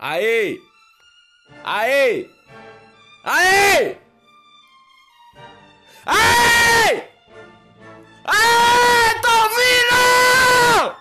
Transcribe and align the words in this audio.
Aê! 0.00 0.60
Aê! 1.64 2.30
Aê! 3.24 3.96
Aê! 6.06 7.08
Aê! 8.24 9.20
Tô 9.20 9.28
ouvindo! 9.42 10.96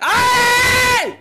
Aê! 0.00 1.18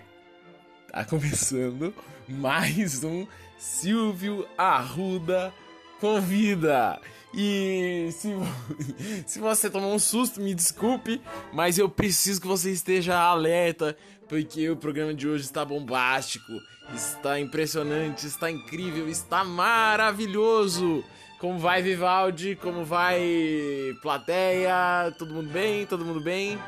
Tá 0.92 1.06
começando 1.06 1.94
mais 2.28 3.04
um 3.04 3.28
Silvio 3.60 4.50
Arruda 4.58 5.54
Convida. 6.02 7.00
E 7.32 8.10
se, 8.12 8.34
se 9.28 9.40
você 9.40 9.70
tomou 9.70 9.94
um 9.94 10.00
susto, 10.00 10.42
me 10.42 10.56
desculpe, 10.56 11.22
mas 11.54 11.78
eu 11.78 11.88
preciso 11.88 12.42
que 12.42 12.48
você 12.48 12.72
esteja 12.72 13.18
alerta, 13.18 13.96
porque 14.28 14.68
o 14.68 14.76
programa 14.76 15.14
de 15.14 15.30
hoje 15.30 15.44
está 15.46 15.64
bombástico, 15.64 16.52
está 16.94 17.40
impressionante, 17.40 18.26
está 18.26 18.50
incrível, 18.50 19.08
está 19.08 19.44
maravilhoso. 19.44 21.04
Como 21.40 21.60
vai, 21.60 21.84
Vivaldi? 21.84 22.56
Como 22.56 22.84
vai, 22.84 23.96
plateia? 24.02 25.14
Todo 25.20 25.36
mundo 25.36 25.50
bem? 25.50 25.86
Todo 25.86 26.04
mundo 26.04 26.20
bem? 26.20 26.60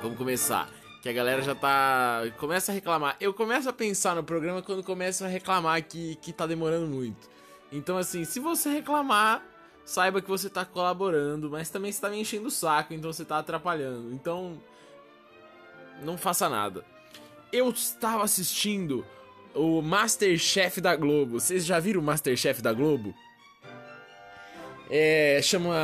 Vamos 0.00 0.16
começar. 0.16 0.70
Que 1.02 1.08
a 1.08 1.12
galera 1.12 1.42
já 1.42 1.54
tá. 1.54 2.22
Começa 2.38 2.70
a 2.70 2.74
reclamar. 2.74 3.16
Eu 3.20 3.34
começo 3.34 3.68
a 3.68 3.72
pensar 3.72 4.14
no 4.14 4.24
programa 4.24 4.62
quando 4.62 4.82
começo 4.82 5.24
a 5.24 5.28
reclamar 5.28 5.82
que, 5.84 6.16
que 6.16 6.32
tá 6.32 6.46
demorando 6.46 6.86
muito. 6.86 7.35
Então, 7.70 7.98
assim, 7.98 8.24
se 8.24 8.40
você 8.40 8.70
reclamar, 8.70 9.42
saiba 9.84 10.20
que 10.20 10.28
você 10.28 10.48
tá 10.48 10.64
colaborando, 10.64 11.50
mas 11.50 11.70
também 11.70 11.92
você 11.92 12.00
tá 12.00 12.08
me 12.08 12.20
enchendo 12.20 12.48
o 12.48 12.50
saco, 12.50 12.94
então 12.94 13.12
você 13.12 13.24
tá 13.24 13.38
atrapalhando. 13.38 14.12
Então, 14.12 14.60
não 16.02 16.16
faça 16.16 16.48
nada. 16.48 16.84
Eu 17.52 17.70
estava 17.70 18.24
assistindo 18.24 19.04
o 19.54 19.80
Masterchef 19.80 20.80
da 20.80 20.94
Globo. 20.94 21.40
Vocês 21.40 21.64
já 21.64 21.78
viram 21.78 22.00
o 22.00 22.04
Masterchef 22.04 22.60
da 22.60 22.72
Globo? 22.72 23.14
É, 24.88 25.40
chama, 25.42 25.74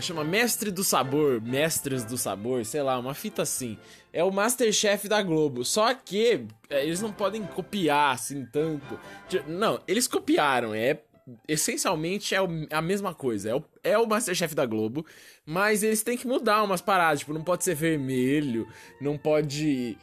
chama 0.00 0.24
Mestre 0.24 0.72
do 0.72 0.82
Sabor, 0.82 1.40
Mestres 1.40 2.04
do 2.04 2.18
Sabor, 2.18 2.64
sei 2.64 2.82
lá, 2.82 2.98
uma 2.98 3.14
fita 3.14 3.42
assim. 3.42 3.78
É 4.12 4.24
o 4.24 4.32
Masterchef 4.32 5.08
da 5.08 5.22
Globo. 5.22 5.64
Só 5.64 5.94
que 5.94 6.46
é, 6.68 6.84
eles 6.84 7.00
não 7.00 7.12
podem 7.12 7.44
copiar 7.44 8.14
assim 8.14 8.44
tanto. 8.46 8.98
Não, 9.46 9.80
eles 9.86 10.08
copiaram, 10.08 10.74
é 10.74 10.98
essencialmente 11.46 12.34
é 12.34 12.38
a 12.70 12.82
mesma 12.82 13.14
coisa. 13.14 13.50
É 13.50 13.54
o, 13.54 13.64
é 13.82 13.98
o 13.98 14.06
Masterchef 14.06 14.54
da 14.54 14.66
Globo, 14.66 15.04
mas 15.44 15.82
eles 15.82 16.02
têm 16.02 16.16
que 16.16 16.26
mudar 16.26 16.62
umas 16.62 16.80
paradas. 16.80 17.20
Tipo, 17.20 17.32
não 17.32 17.42
pode 17.42 17.64
ser 17.64 17.74
vermelho, 17.74 18.66
não 19.00 19.18
pode. 19.18 19.98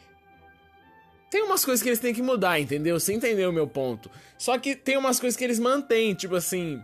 Tem 1.30 1.42
umas 1.42 1.64
coisas 1.64 1.82
que 1.82 1.88
eles 1.88 1.98
têm 1.98 2.14
que 2.14 2.22
mudar, 2.22 2.60
entendeu? 2.60 2.98
Você 2.98 3.12
entendeu 3.12 3.50
o 3.50 3.52
meu 3.52 3.66
ponto. 3.66 4.10
Só 4.38 4.58
que 4.58 4.76
tem 4.76 4.96
umas 4.96 5.18
coisas 5.18 5.36
que 5.36 5.44
eles 5.44 5.58
mantêm, 5.58 6.14
tipo 6.14 6.34
assim. 6.34 6.82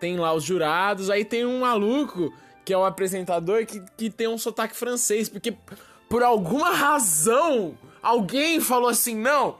Tem 0.00 0.16
lá 0.16 0.32
os 0.32 0.44
jurados, 0.44 1.10
aí 1.10 1.24
tem 1.24 1.44
um 1.44 1.60
maluco, 1.60 2.32
que 2.64 2.72
é 2.72 2.78
o 2.78 2.84
apresentador, 2.84 3.66
que, 3.66 3.82
que 3.96 4.10
tem 4.10 4.28
um 4.28 4.38
sotaque 4.38 4.76
francês, 4.76 5.28
porque 5.28 5.56
por 6.08 6.22
alguma 6.22 6.70
razão 6.70 7.76
alguém 8.00 8.60
falou 8.60 8.88
assim: 8.88 9.16
não 9.16 9.56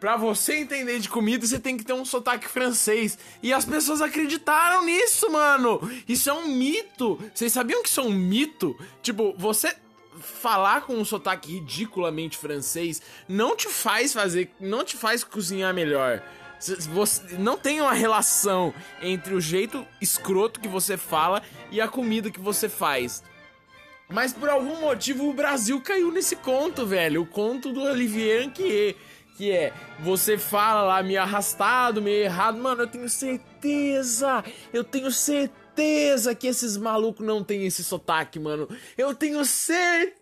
Pra 0.00 0.16
você 0.16 0.54
entender 0.54 0.98
de 0.98 1.10
comida, 1.10 1.46
você 1.46 1.58
tem 1.58 1.76
que 1.76 1.84
ter 1.84 1.92
um 1.92 2.06
sotaque 2.06 2.48
francês. 2.48 3.18
E 3.42 3.52
as 3.52 3.66
pessoas 3.66 4.00
acreditaram 4.00 4.82
nisso, 4.82 5.30
mano. 5.30 5.78
Isso 6.08 6.30
é 6.30 6.32
um 6.32 6.48
mito. 6.48 7.20
Vocês 7.34 7.52
sabiam 7.52 7.82
que 7.82 7.88
isso 7.90 8.00
é 8.00 8.04
um 8.04 8.10
mito? 8.10 8.74
Tipo, 9.02 9.34
você 9.36 9.76
falar 10.18 10.82
com 10.82 10.94
um 10.94 11.04
sotaque 11.04 11.52
ridiculamente 11.52 12.38
francês 12.38 13.00
não 13.28 13.54
te 13.54 13.68
faz 13.68 14.12
fazer, 14.12 14.50
não 14.58 14.82
te 14.84 14.96
faz 14.96 15.22
cozinhar 15.22 15.74
melhor. 15.74 16.22
Você 16.92 17.36
não 17.38 17.58
tem 17.58 17.80
uma 17.80 17.92
relação 17.92 18.72
entre 19.02 19.34
o 19.34 19.40
jeito 19.40 19.86
escroto 20.00 20.60
que 20.60 20.68
você 20.68 20.96
fala 20.96 21.42
e 21.70 21.78
a 21.80 21.88
comida 21.88 22.30
que 22.30 22.40
você 22.40 22.70
faz. 22.70 23.22
Mas 24.08 24.32
por 24.32 24.48
algum 24.48 24.80
motivo 24.80 25.28
o 25.28 25.34
Brasil 25.34 25.80
caiu 25.80 26.10
nesse 26.10 26.36
conto, 26.36 26.86
velho. 26.86 27.22
O 27.22 27.26
conto 27.26 27.72
do 27.72 27.82
Olivier 27.82 28.46
Anquier 28.46 28.96
que 29.36 29.50
é 29.50 29.72
você 30.00 30.36
fala 30.38 30.82
lá 30.82 31.02
meio 31.02 31.20
arrastado, 31.20 32.02
meio 32.02 32.24
errado, 32.24 32.58
mano, 32.58 32.82
eu 32.82 32.86
tenho 32.86 33.08
certeza, 33.08 34.44
eu 34.72 34.84
tenho 34.84 35.10
certeza 35.10 36.34
que 36.34 36.46
esses 36.46 36.76
malucos 36.76 37.24
não 37.24 37.42
têm 37.42 37.66
esse 37.66 37.82
sotaque, 37.82 38.38
mano. 38.38 38.68
Eu 38.98 39.14
tenho 39.14 39.44
certeza 39.44 40.14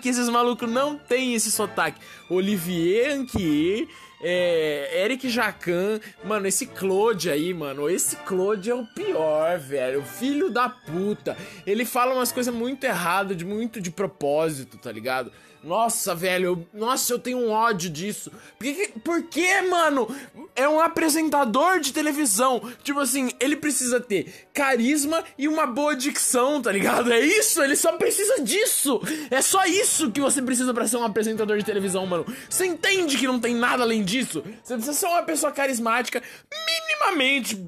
que 0.00 0.08
esses 0.08 0.28
malucos 0.28 0.70
não 0.70 0.96
têm 0.96 1.34
esse 1.34 1.50
sotaque. 1.50 2.00
Olivier 2.30 3.12
Anquier 3.12 3.88
é, 4.20 5.04
Eric 5.04 5.28
Jacan, 5.28 6.00
mano, 6.24 6.46
esse 6.46 6.66
Claude 6.66 7.30
aí, 7.30 7.52
mano, 7.52 7.88
esse 7.88 8.16
Claude 8.16 8.70
é 8.70 8.74
o 8.74 8.86
pior, 8.86 9.58
velho, 9.58 10.02
filho 10.02 10.50
da 10.50 10.68
puta. 10.68 11.36
Ele 11.66 11.84
fala 11.84 12.14
umas 12.14 12.32
coisas 12.32 12.54
muito 12.54 12.84
erradas, 12.84 13.36
de 13.36 13.44
muito 13.44 13.80
de 13.80 13.90
propósito, 13.90 14.78
tá 14.78 14.90
ligado? 14.90 15.30
Nossa, 15.66 16.14
velho, 16.14 16.44
eu, 16.44 16.68
nossa, 16.72 17.12
eu 17.12 17.18
tenho 17.18 17.38
um 17.38 17.50
ódio 17.50 17.90
disso. 17.90 18.30
Por 18.56 18.64
que, 18.64 18.88
por 19.00 19.22
que, 19.24 19.62
mano? 19.62 20.08
É 20.54 20.68
um 20.68 20.80
apresentador 20.80 21.80
de 21.80 21.92
televisão. 21.92 22.62
Tipo 22.84 23.00
assim, 23.00 23.32
ele 23.40 23.56
precisa 23.56 23.98
ter 23.98 24.46
carisma 24.54 25.24
e 25.36 25.48
uma 25.48 25.66
boa 25.66 25.96
dicção, 25.96 26.62
tá 26.62 26.70
ligado? 26.70 27.12
É 27.12 27.18
isso, 27.18 27.60
ele 27.60 27.74
só 27.74 27.96
precisa 27.96 28.40
disso. 28.44 29.00
É 29.28 29.42
só 29.42 29.64
isso 29.64 30.12
que 30.12 30.20
você 30.20 30.40
precisa 30.40 30.72
para 30.72 30.86
ser 30.86 30.98
um 30.98 31.04
apresentador 31.04 31.58
de 31.58 31.64
televisão, 31.64 32.06
mano. 32.06 32.24
Você 32.48 32.64
entende 32.64 33.18
que 33.18 33.26
não 33.26 33.40
tem 33.40 33.56
nada 33.56 33.82
além 33.82 34.04
disso? 34.04 34.44
Você 34.62 34.74
precisa 34.74 34.92
ser 34.92 35.06
uma 35.06 35.24
pessoa 35.24 35.50
carismática, 35.50 36.22
minimamente 36.64 37.60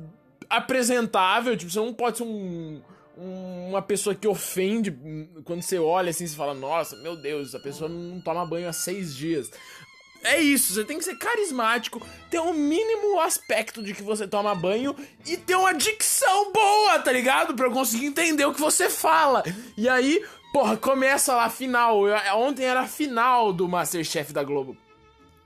apresentável. 0.49 1.57
Tipo, 1.57 1.73
você 1.73 1.81
não 1.81 1.93
pode 1.93 2.19
ser 2.19 2.23
um 2.23 2.81
uma 3.21 3.83
pessoa 3.83 4.15
que 4.15 4.29
ofende 4.29 4.97
quando 5.45 5.63
você 5.63 5.79
olha 5.79 6.11
assim, 6.11 6.27
você 6.27 6.37
fala, 6.37 6.55
nossa, 6.55 6.97
meu 6.97 7.17
Deus, 7.17 7.49
essa 7.49 7.59
pessoa 7.59 7.89
não 7.89 8.21
toma 8.21 8.47
banho 8.47 8.69
há 8.69 8.73
seis 8.73 9.15
dias. 9.15 9.51
É 10.23 10.41
isso, 10.41 10.75
você 10.75 10.85
tem 10.85 10.99
que 10.99 11.05
ser 11.05 11.17
carismático, 11.17 12.05
ter 12.29 12.39
o 12.39 12.51
um 12.51 12.53
mínimo 12.53 13.21
aspecto 13.21 13.83
de 13.83 13.95
que 13.95 14.03
você 14.03 14.27
toma 14.27 14.55
banho 14.55 14.95
e 15.27 15.37
ter 15.37 15.55
uma 15.55 15.73
dicção 15.73 16.53
boa, 16.53 16.99
tá 16.99 17.13
ligado? 17.13 17.55
Pra 17.55 17.67
eu 17.67 17.73
conseguir 17.73 18.07
entender 18.07 18.45
o 18.45 18.53
que 18.53 18.61
você 18.61 18.91
fala. 18.91 19.45
E 19.77 19.89
aí, 19.89 20.25
porra, 20.53 20.77
começa 20.77 21.35
lá 21.35 21.45
a 21.45 21.51
final. 21.51 22.03
Ontem 22.37 22.65
era 22.65 22.81
a 22.81 22.89
final 22.89 23.53
do 23.53 23.69
Masterchef 23.69 24.33
da 24.33 24.43
Globo. 24.43 24.77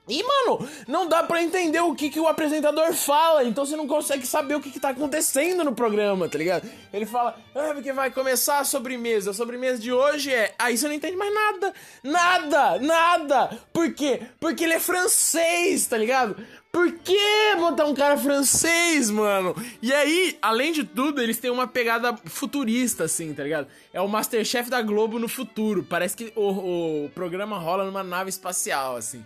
E, 0.09 0.21
mano, 0.21 0.69
não 0.89 1.07
dá 1.07 1.23
para 1.23 1.43
entender 1.43 1.81
o 1.81 1.95
que, 1.95 2.11
que 2.11 2.19
o 2.19 2.27
apresentador 2.27 2.93
fala, 2.93 3.45
então 3.45 3.65
você 3.65 3.77
não 3.77 3.87
consegue 3.87 4.27
saber 4.27 4.57
o 4.57 4.61
que, 4.61 4.71
que 4.71 4.81
tá 4.81 4.89
acontecendo 4.89 5.63
no 5.63 5.75
programa, 5.75 6.29
tá 6.29 6.37
ligado? 6.37 6.69
Ele 6.93 7.07
fala, 7.07 7.39
ah, 7.55 7.71
porque 7.73 7.93
vai 7.93 8.11
começar 8.11 8.59
a 8.59 8.65
sobremesa. 8.65 9.31
A 9.31 9.35
sobremesa 9.35 9.81
de 9.81 9.93
hoje 9.93 10.33
é. 10.33 10.55
Aí 10.59 10.77
você 10.77 10.89
não 10.89 10.95
entende 10.95 11.17
mais 11.17 11.33
nada. 11.33 11.75
Nada! 12.03 12.79
Nada! 12.81 13.59
Por 13.73 13.95
quê? 13.95 14.23
Porque 14.41 14.65
ele 14.65 14.75
é 14.75 14.81
francês, 14.81 15.87
tá 15.87 15.97
ligado? 15.97 16.37
Por 16.73 16.91
que 16.91 17.55
botar 17.59 17.85
um 17.85 17.95
cara 17.95 18.17
francês, 18.17 19.09
mano? 19.09 19.55
E 19.81 19.93
aí, 19.93 20.37
além 20.43 20.73
de 20.73 20.83
tudo, 20.83 21.23
eles 21.23 21.39
têm 21.39 21.51
uma 21.51 21.69
pegada 21.69 22.17
futurista, 22.25 23.05
assim, 23.05 23.33
tá 23.35 23.45
ligado? 23.45 23.69
É 23.93 24.01
o 24.01 24.09
Masterchef 24.09 24.69
da 24.69 24.83
Globo 24.83 25.19
no 25.19 25.29
futuro. 25.29 25.87
Parece 25.89 26.17
que 26.17 26.33
o, 26.35 27.05
o 27.05 27.11
programa 27.11 27.59
rola 27.59 27.85
numa 27.85 28.03
nave 28.03 28.31
espacial, 28.31 28.97
assim. 28.97 29.23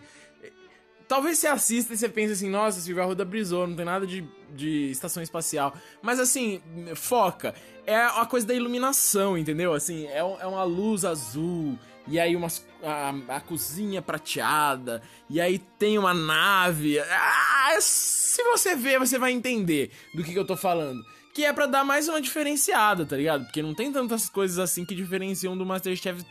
Talvez 1.09 1.39
você 1.39 1.47
assista 1.47 1.95
e 1.95 1.97
você 1.97 2.09
pense 2.09 2.33
assim, 2.33 2.51
nossa, 2.51 2.81
Silvio 2.81 3.03
Arruda 3.03 3.25
brisou, 3.25 3.67
não 3.67 3.77
tem 3.77 3.85
nada 3.85 4.07
de, 4.07 4.25
de 4.55 4.91
estação 4.91 5.23
espacial. 5.23 5.75
Mas 6.03 6.19
assim, 6.19 6.61
foca. 6.95 7.55
É 7.87 7.97
a 7.97 8.27
coisa 8.27 8.45
da 8.45 8.55
iluminação, 8.55 9.39
entendeu? 9.39 9.73
Assim, 9.73 10.07
é, 10.07 10.19
é 10.19 10.47
uma 10.47 10.65
luz 10.65 11.05
azul, 11.05 11.79
e 12.09 12.19
aí 12.19 12.35
umas, 12.35 12.67
a, 12.83 13.37
a 13.37 13.41
cozinha 13.41 14.03
prateada, 14.03 15.01
e 15.31 15.41
aí 15.41 15.59
tem 15.59 15.97
uma 15.97 16.13
nave. 16.13 16.99
Ah, 16.99 17.77
se 17.81 18.43
você 18.43 18.75
ver, 18.75 18.99
você 18.99 19.19
vai 19.19 19.31
entender 19.31 19.93
do 20.13 20.25
que, 20.25 20.33
que 20.33 20.39
eu 20.39 20.45
tô 20.45 20.57
falando. 20.57 21.01
Que 21.33 21.45
é 21.45 21.53
para 21.53 21.67
dar 21.67 21.85
mais 21.85 22.09
uma 22.09 22.21
diferenciada, 22.21 23.07
tá 23.07 23.17
ligado? 23.17 23.45
Porque 23.45 23.63
não 23.63 23.75
tem 23.75 23.93
tantas 23.93 24.29
coisas 24.29 24.59
assim 24.59 24.85
que 24.85 24.95
diferenciam 24.95 25.57
do 25.57 25.65
Masterchef 25.65 26.25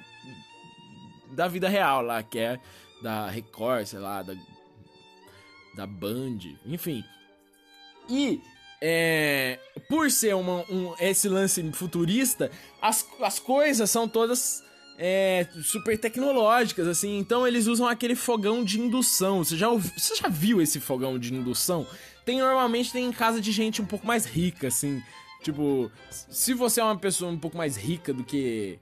da 1.32 1.48
vida 1.48 1.70
real 1.70 2.02
lá, 2.02 2.22
que 2.24 2.40
é 2.40 2.60
da 3.02 3.30
Record, 3.30 3.86
sei 3.86 4.00
lá, 4.00 4.22
da 4.22 4.36
da 5.76 5.86
Band, 5.86 6.40
enfim. 6.66 7.04
E 8.10 8.42
é, 8.82 9.60
por 9.90 10.12
ser 10.12 10.36
uma, 10.36 10.64
um, 10.70 10.94
esse 11.00 11.28
lance 11.28 11.64
futurista, 11.74 12.52
as, 12.82 13.06
as 13.22 13.40
coisas 13.40 13.90
são 13.90 14.08
todas 14.08 14.64
é, 14.98 15.48
super 15.64 15.98
tecnológicas, 15.98 16.88
assim. 16.88 17.18
Então 17.18 17.48
eles 17.48 17.68
usam 17.68 17.88
aquele 17.88 18.16
fogão 18.16 18.64
de 18.64 18.80
indução. 18.80 19.44
Você 19.44 19.58
já, 19.58 19.70
você 19.70 20.16
já 20.16 20.28
viu 20.28 20.62
esse 20.62 20.80
fogão 20.80 21.18
de 21.18 21.34
indução? 21.34 21.86
Tem 22.24 22.40
normalmente 22.40 22.92
tem 22.92 23.06
em 23.06 23.12
casa 23.12 23.40
de 23.40 23.52
gente 23.52 23.82
um 23.82 23.86
pouco 23.86 24.06
mais 24.06 24.26
rica, 24.26 24.68
assim. 24.68 25.02
Tipo, 25.44 25.92
se 26.10 26.54
você 26.54 26.82
é 26.82 26.84
uma 26.84 26.98
pessoa 26.98 27.32
um 27.32 27.38
pouco 27.38 27.58
mais 27.58 27.78
rica 27.78 28.12
do 28.14 28.24
que. 28.24 28.80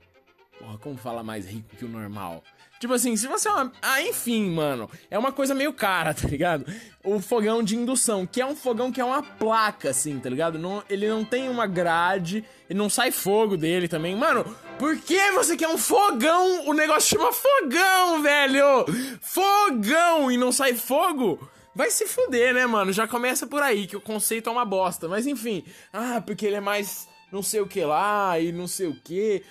Porra, 0.60 0.78
como 0.78 0.98
fala 0.98 1.24
mais 1.24 1.46
rico 1.46 1.76
que 1.76 1.84
o 1.84 1.90
normal? 1.90 2.42
Tipo 2.84 2.96
assim, 2.96 3.16
se 3.16 3.28
você 3.28 3.48
é 3.48 3.52
uma. 3.54 3.72
Ah, 3.82 4.02
enfim, 4.02 4.50
mano. 4.50 4.92
É 5.10 5.18
uma 5.18 5.32
coisa 5.32 5.56
meio 5.56 5.72
cara, 5.72 6.14
tá 6.14 6.28
ligado? 6.28 6.66
O 7.02 7.22
fogão 7.22 7.64
de 7.64 7.78
indução, 7.78 8.28
que 8.28 8.42
é 8.42 8.46
um 8.46 8.58
fogão 8.58 8.92
que 8.92 9.00
é 9.00 9.06
uma 9.06 9.24
placa, 9.24 9.92
assim, 9.92 10.20
tá 10.20 10.30
ligado? 10.30 10.60
Não, 10.60 10.84
ele 10.90 11.08
não 11.08 11.24
tem 11.24 11.48
uma 11.48 11.66
grade, 11.66 12.44
ele 12.70 12.78
não 12.78 12.90
sai 12.90 13.10
fogo 13.10 13.56
dele 13.56 13.88
também. 13.88 14.18
Mano, 14.18 14.44
por 14.78 14.98
que 14.98 15.32
você 15.32 15.56
quer 15.56 15.70
um 15.70 15.78
fogão? 15.78 16.68
O 16.68 16.74
negócio 16.74 17.18
chama 17.18 17.32
fogão, 17.32 18.22
velho! 18.22 18.86
Fogão! 19.22 20.30
E 20.30 20.36
não 20.36 20.52
sai 20.52 20.74
fogo? 20.74 21.40
Vai 21.74 21.90
se 21.90 22.06
fuder, 22.06 22.54
né, 22.54 22.66
mano? 22.66 22.92
Já 22.92 23.08
começa 23.08 23.48
por 23.48 23.64
aí, 23.64 23.88
que 23.88 23.96
o 23.96 24.02
conceito 24.02 24.50
é 24.50 24.52
uma 24.52 24.66
bosta. 24.66 25.08
Mas 25.08 25.26
enfim. 25.26 25.64
Ah, 25.94 26.20
porque 26.20 26.46
ele 26.46 26.58
é 26.58 26.62
mais 26.62 27.08
não 27.32 27.42
sei 27.42 27.62
o 27.62 27.66
que 27.66 27.86
lá 27.86 28.38
e 28.42 28.52
não 28.52 28.68
sei 28.68 28.88
o 28.88 28.96
que. 29.02 29.42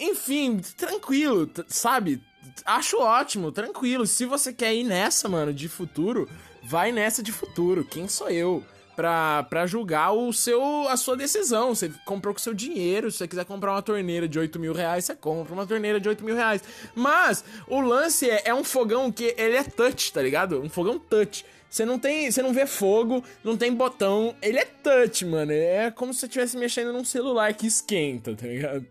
Enfim, 0.00 0.58
tranquilo, 0.74 1.50
sabe? 1.68 2.22
Acho 2.64 2.98
ótimo, 2.98 3.52
tranquilo. 3.52 4.06
Se 4.06 4.24
você 4.24 4.52
quer 4.52 4.74
ir 4.74 4.84
nessa, 4.84 5.28
mano, 5.28 5.52
de 5.52 5.68
futuro, 5.68 6.28
vai 6.62 6.92
nessa 6.92 7.22
de 7.22 7.32
futuro. 7.32 7.84
Quem 7.84 8.08
sou 8.08 8.28
eu? 8.28 8.64
Pra, 8.94 9.42
pra 9.42 9.66
julgar 9.66 10.12
o 10.12 10.32
seu, 10.32 10.88
a 10.88 10.96
sua 10.96 11.18
decisão. 11.18 11.74
Você 11.74 11.92
comprou 12.06 12.32
com 12.32 12.40
seu 12.40 12.54
dinheiro. 12.54 13.10
Se 13.10 13.18
você 13.18 13.28
quiser 13.28 13.44
comprar 13.44 13.72
uma 13.72 13.82
torneira 13.82 14.26
de 14.26 14.38
8 14.38 14.58
mil 14.58 14.72
reais, 14.72 15.04
você 15.04 15.14
compra 15.14 15.52
uma 15.52 15.66
torneira 15.66 16.00
de 16.00 16.08
8 16.08 16.24
mil 16.24 16.34
reais. 16.34 16.62
Mas 16.94 17.44
o 17.68 17.80
lance 17.80 18.28
é, 18.30 18.42
é 18.46 18.54
um 18.54 18.64
fogão 18.64 19.12
que 19.12 19.34
ele 19.36 19.56
é 19.56 19.62
touch, 19.62 20.12
tá 20.14 20.22
ligado? 20.22 20.62
Um 20.62 20.70
fogão 20.70 20.98
touch. 20.98 21.44
Você 21.68 21.84
não 21.84 21.98
tem, 21.98 22.30
você 22.30 22.40
não 22.40 22.54
vê 22.54 22.64
fogo, 22.64 23.22
não 23.44 23.54
tem 23.54 23.70
botão, 23.74 24.34
ele 24.40 24.58
é 24.58 24.64
touch, 24.64 25.26
mano. 25.26 25.52
É 25.52 25.90
como 25.90 26.14
se 26.14 26.20
você 26.20 26.26
estivesse 26.26 26.56
mexendo 26.56 26.90
num 26.90 27.04
celular 27.04 27.52
que 27.52 27.66
esquenta, 27.66 28.34
tá 28.34 28.46
ligado? 28.46 28.86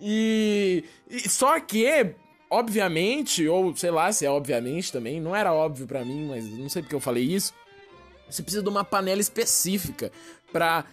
E, 0.00 0.84
e 1.08 1.28
só 1.28 1.60
que 1.60 1.86
obviamente, 2.54 3.46
ou 3.48 3.74
sei 3.76 3.90
lá 3.90 4.12
se 4.12 4.24
é 4.24 4.30
obviamente 4.30 4.92
também, 4.92 5.20
não 5.20 5.34
era 5.34 5.52
óbvio 5.52 5.86
para 5.86 6.04
mim, 6.04 6.28
mas 6.28 6.44
não 6.44 6.68
sei 6.68 6.82
porque 6.82 6.94
eu 6.94 7.00
falei 7.00 7.24
isso. 7.24 7.52
Você 8.30 8.42
precisa 8.42 8.62
de 8.62 8.68
uma 8.68 8.84
panela 8.84 9.20
específica 9.20 10.12
pra. 10.52 10.84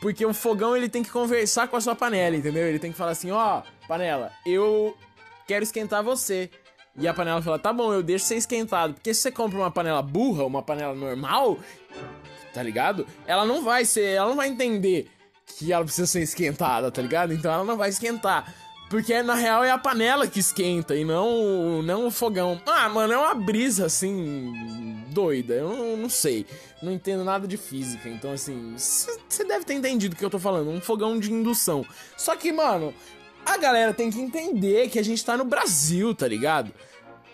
Porque 0.00 0.24
o 0.24 0.32
fogão 0.32 0.74
ele 0.74 0.88
tem 0.88 1.02
que 1.02 1.10
conversar 1.10 1.68
com 1.68 1.76
a 1.76 1.80
sua 1.80 1.94
panela, 1.94 2.34
entendeu? 2.34 2.66
Ele 2.66 2.78
tem 2.78 2.92
que 2.92 2.96
falar 2.96 3.10
assim: 3.10 3.30
ó, 3.30 3.58
oh, 3.58 3.86
panela, 3.88 4.32
eu 4.46 4.96
quero 5.46 5.62
esquentar 5.62 6.02
você. 6.02 6.48
E 6.96 7.06
a 7.06 7.12
panela 7.12 7.42
fala: 7.42 7.58
tá 7.58 7.72
bom, 7.72 7.92
eu 7.92 8.02
deixo 8.02 8.24
você 8.24 8.36
esquentado. 8.36 8.94
Porque 8.94 9.12
se 9.12 9.20
você 9.22 9.32
compra 9.32 9.58
uma 9.58 9.70
panela 9.70 10.00
burra, 10.00 10.44
uma 10.44 10.62
panela 10.62 10.94
normal, 10.94 11.58
tá 12.54 12.62
ligado? 12.62 13.06
Ela 13.26 13.44
não 13.44 13.62
vai 13.62 13.84
ser, 13.84 14.14
ela 14.14 14.28
não 14.28 14.36
vai 14.36 14.48
entender 14.48 15.10
que 15.58 15.72
ela 15.72 15.84
precisa 15.84 16.06
ser 16.06 16.22
esquentada, 16.22 16.90
tá 16.90 17.02
ligado? 17.02 17.34
Então 17.34 17.52
ela 17.52 17.64
não 17.64 17.76
vai 17.76 17.90
esquentar. 17.90 18.54
Porque 18.88 19.20
na 19.22 19.34
real 19.34 19.64
é 19.64 19.70
a 19.70 19.78
panela 19.78 20.28
que 20.28 20.38
esquenta 20.38 20.94
e 20.94 21.04
não, 21.04 21.82
não 21.82 22.06
o 22.06 22.10
fogão. 22.10 22.60
Ah, 22.66 22.88
mano, 22.88 23.12
é 23.12 23.18
uma 23.18 23.34
brisa 23.34 23.86
assim. 23.86 24.52
doida. 25.10 25.54
Eu 25.54 25.70
não, 25.70 25.96
não 25.96 26.08
sei. 26.08 26.46
Não 26.80 26.92
entendo 26.92 27.24
nada 27.24 27.48
de 27.48 27.56
física. 27.56 28.08
Então, 28.08 28.32
assim, 28.32 28.74
você 28.76 29.44
deve 29.44 29.64
ter 29.64 29.74
entendido 29.74 30.14
o 30.14 30.18
que 30.18 30.24
eu 30.24 30.30
tô 30.30 30.38
falando. 30.38 30.70
Um 30.70 30.80
fogão 30.80 31.18
de 31.18 31.32
indução. 31.32 31.84
Só 32.16 32.36
que, 32.36 32.52
mano, 32.52 32.94
a 33.44 33.56
galera 33.56 33.92
tem 33.92 34.10
que 34.10 34.20
entender 34.20 34.88
que 34.88 34.98
a 34.98 35.04
gente 35.04 35.24
tá 35.24 35.36
no 35.36 35.44
Brasil, 35.44 36.14
tá 36.14 36.28
ligado? 36.28 36.72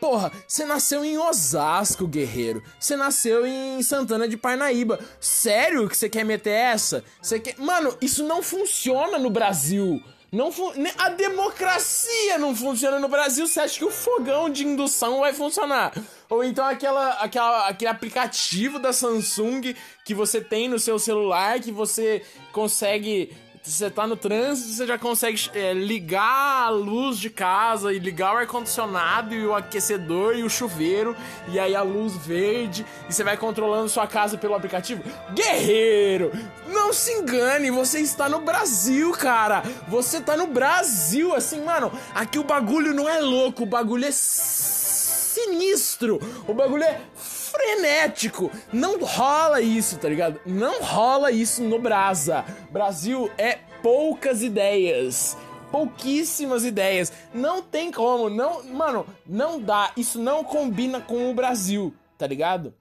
Porra, 0.01 0.33
você 0.49 0.65
nasceu 0.65 1.05
em 1.05 1.17
Osasco, 1.19 2.09
guerreiro. 2.09 2.63
Você 2.81 2.97
nasceu 2.97 3.47
em 3.47 3.83
Santana 3.83 4.27
de 4.27 4.37
Parnaíba. 4.37 4.99
Sério 5.21 5.89
que 5.89 5.97
você 5.97 6.09
quer 6.09 6.25
meter 6.25 6.51
essa? 6.51 7.05
Você 7.21 7.39
quer... 7.39 7.57
Mano, 7.59 7.97
isso 8.01 8.25
não 8.27 8.43
funciona 8.43 9.19
no 9.19 9.31
Brasil. 9.31 10.03
Não 10.33 10.51
a 10.97 11.11
democracia 11.11 12.39
não 12.39 12.57
funciona 12.57 12.99
no 12.99 13.07
Brasil. 13.07 13.47
Você 13.47 13.61
acha 13.61 13.79
que 13.79 13.85
o 13.85 13.91
fogão 13.91 14.49
de 14.49 14.67
indução 14.67 15.21
vai 15.21 15.35
funcionar? 15.35 15.93
Ou 16.31 16.43
então 16.43 16.65
aquela, 16.65 17.11
aquela, 17.21 17.69
aquele 17.69 17.91
aplicativo 17.91 18.79
da 18.79 18.95
Samsung 18.95 19.75
que 20.07 20.15
você 20.15 20.41
tem 20.41 20.69
no 20.69 20.79
seu 20.79 20.99
celular 20.99 21.61
que 21.61 21.71
você 21.71 22.25
consegue 22.51 23.31
você 23.71 23.89
tá 23.89 24.09
no 24.09 24.17
trânsito, 24.17 24.69
você 24.71 24.87
já 24.87 24.99
consegue 24.99 25.51
é, 25.55 25.73
ligar 25.73 26.67
a 26.67 26.69
luz 26.69 27.17
de 27.17 27.31
casa 27.31 27.93
e 27.93 27.99
ligar 27.99 28.35
o 28.35 28.39
ar-condicionado 28.39 29.35
e 29.35 29.47
o 29.47 29.55
aquecedor 29.55 30.37
e 30.37 30.43
o 30.43 30.51
chuveiro, 30.51 31.17
e 31.49 31.61
aí 31.61 31.77
a 31.77 31.83
luz 31.83 32.17
verde, 32.17 32.85
e 33.09 33.13
você 33.13 33.23
vai 33.23 33.37
controlando 33.37 33.89
sua 33.89 34.07
casa 34.07 34.37
pelo 34.37 34.55
aplicativo. 34.55 35.05
Guerreiro! 35.33 36.33
Não 36.67 36.93
se 36.93 37.13
engane, 37.13 37.71
você 37.71 38.01
está 38.01 38.29
no 38.29 38.41
Brasil, 38.41 39.13
cara! 39.13 39.63
Você 39.87 40.21
tá 40.21 40.37
no 40.37 40.49
Brasil, 40.49 41.33
assim, 41.33 41.63
mano, 41.63 41.93
aqui 42.15 42.41
o 42.41 42.45
bagulho 42.45 42.93
não 42.93 43.09
é 43.09 43.21
louco, 43.21 43.63
o 43.63 43.67
bagulho 43.67 44.07
é 44.07 44.13
sinistro, 45.33 46.21
o 46.49 46.55
bagulho 46.55 46.83
é 46.83 47.01
frenético. 47.63 48.51
Não 48.73 48.99
rola 48.99 49.61
isso, 49.61 49.99
tá 49.99 50.09
ligado? 50.09 50.41
Não 50.45 50.83
rola 50.83 51.31
isso 51.31 51.63
no 51.63 51.79
Brasa. 51.79 52.45
Brasil 52.71 53.31
é 53.39 53.59
poucas 53.83 54.43
ideias. 54.43 55.37
Pouquíssimas 55.71 56.65
ideias. 56.65 57.13
Não 57.33 57.63
tem 57.63 57.91
como, 57.91 58.29
não, 58.29 58.63
mano, 58.65 59.07
não 59.27 59.61
dá. 59.61 59.93
Isso 59.97 60.19
não 60.21 60.45
combina 60.45 61.01
com 61.01 61.31
o 61.31 61.35
Brasil, 61.35 61.95
tá 62.19 62.27
ligado? 62.27 62.75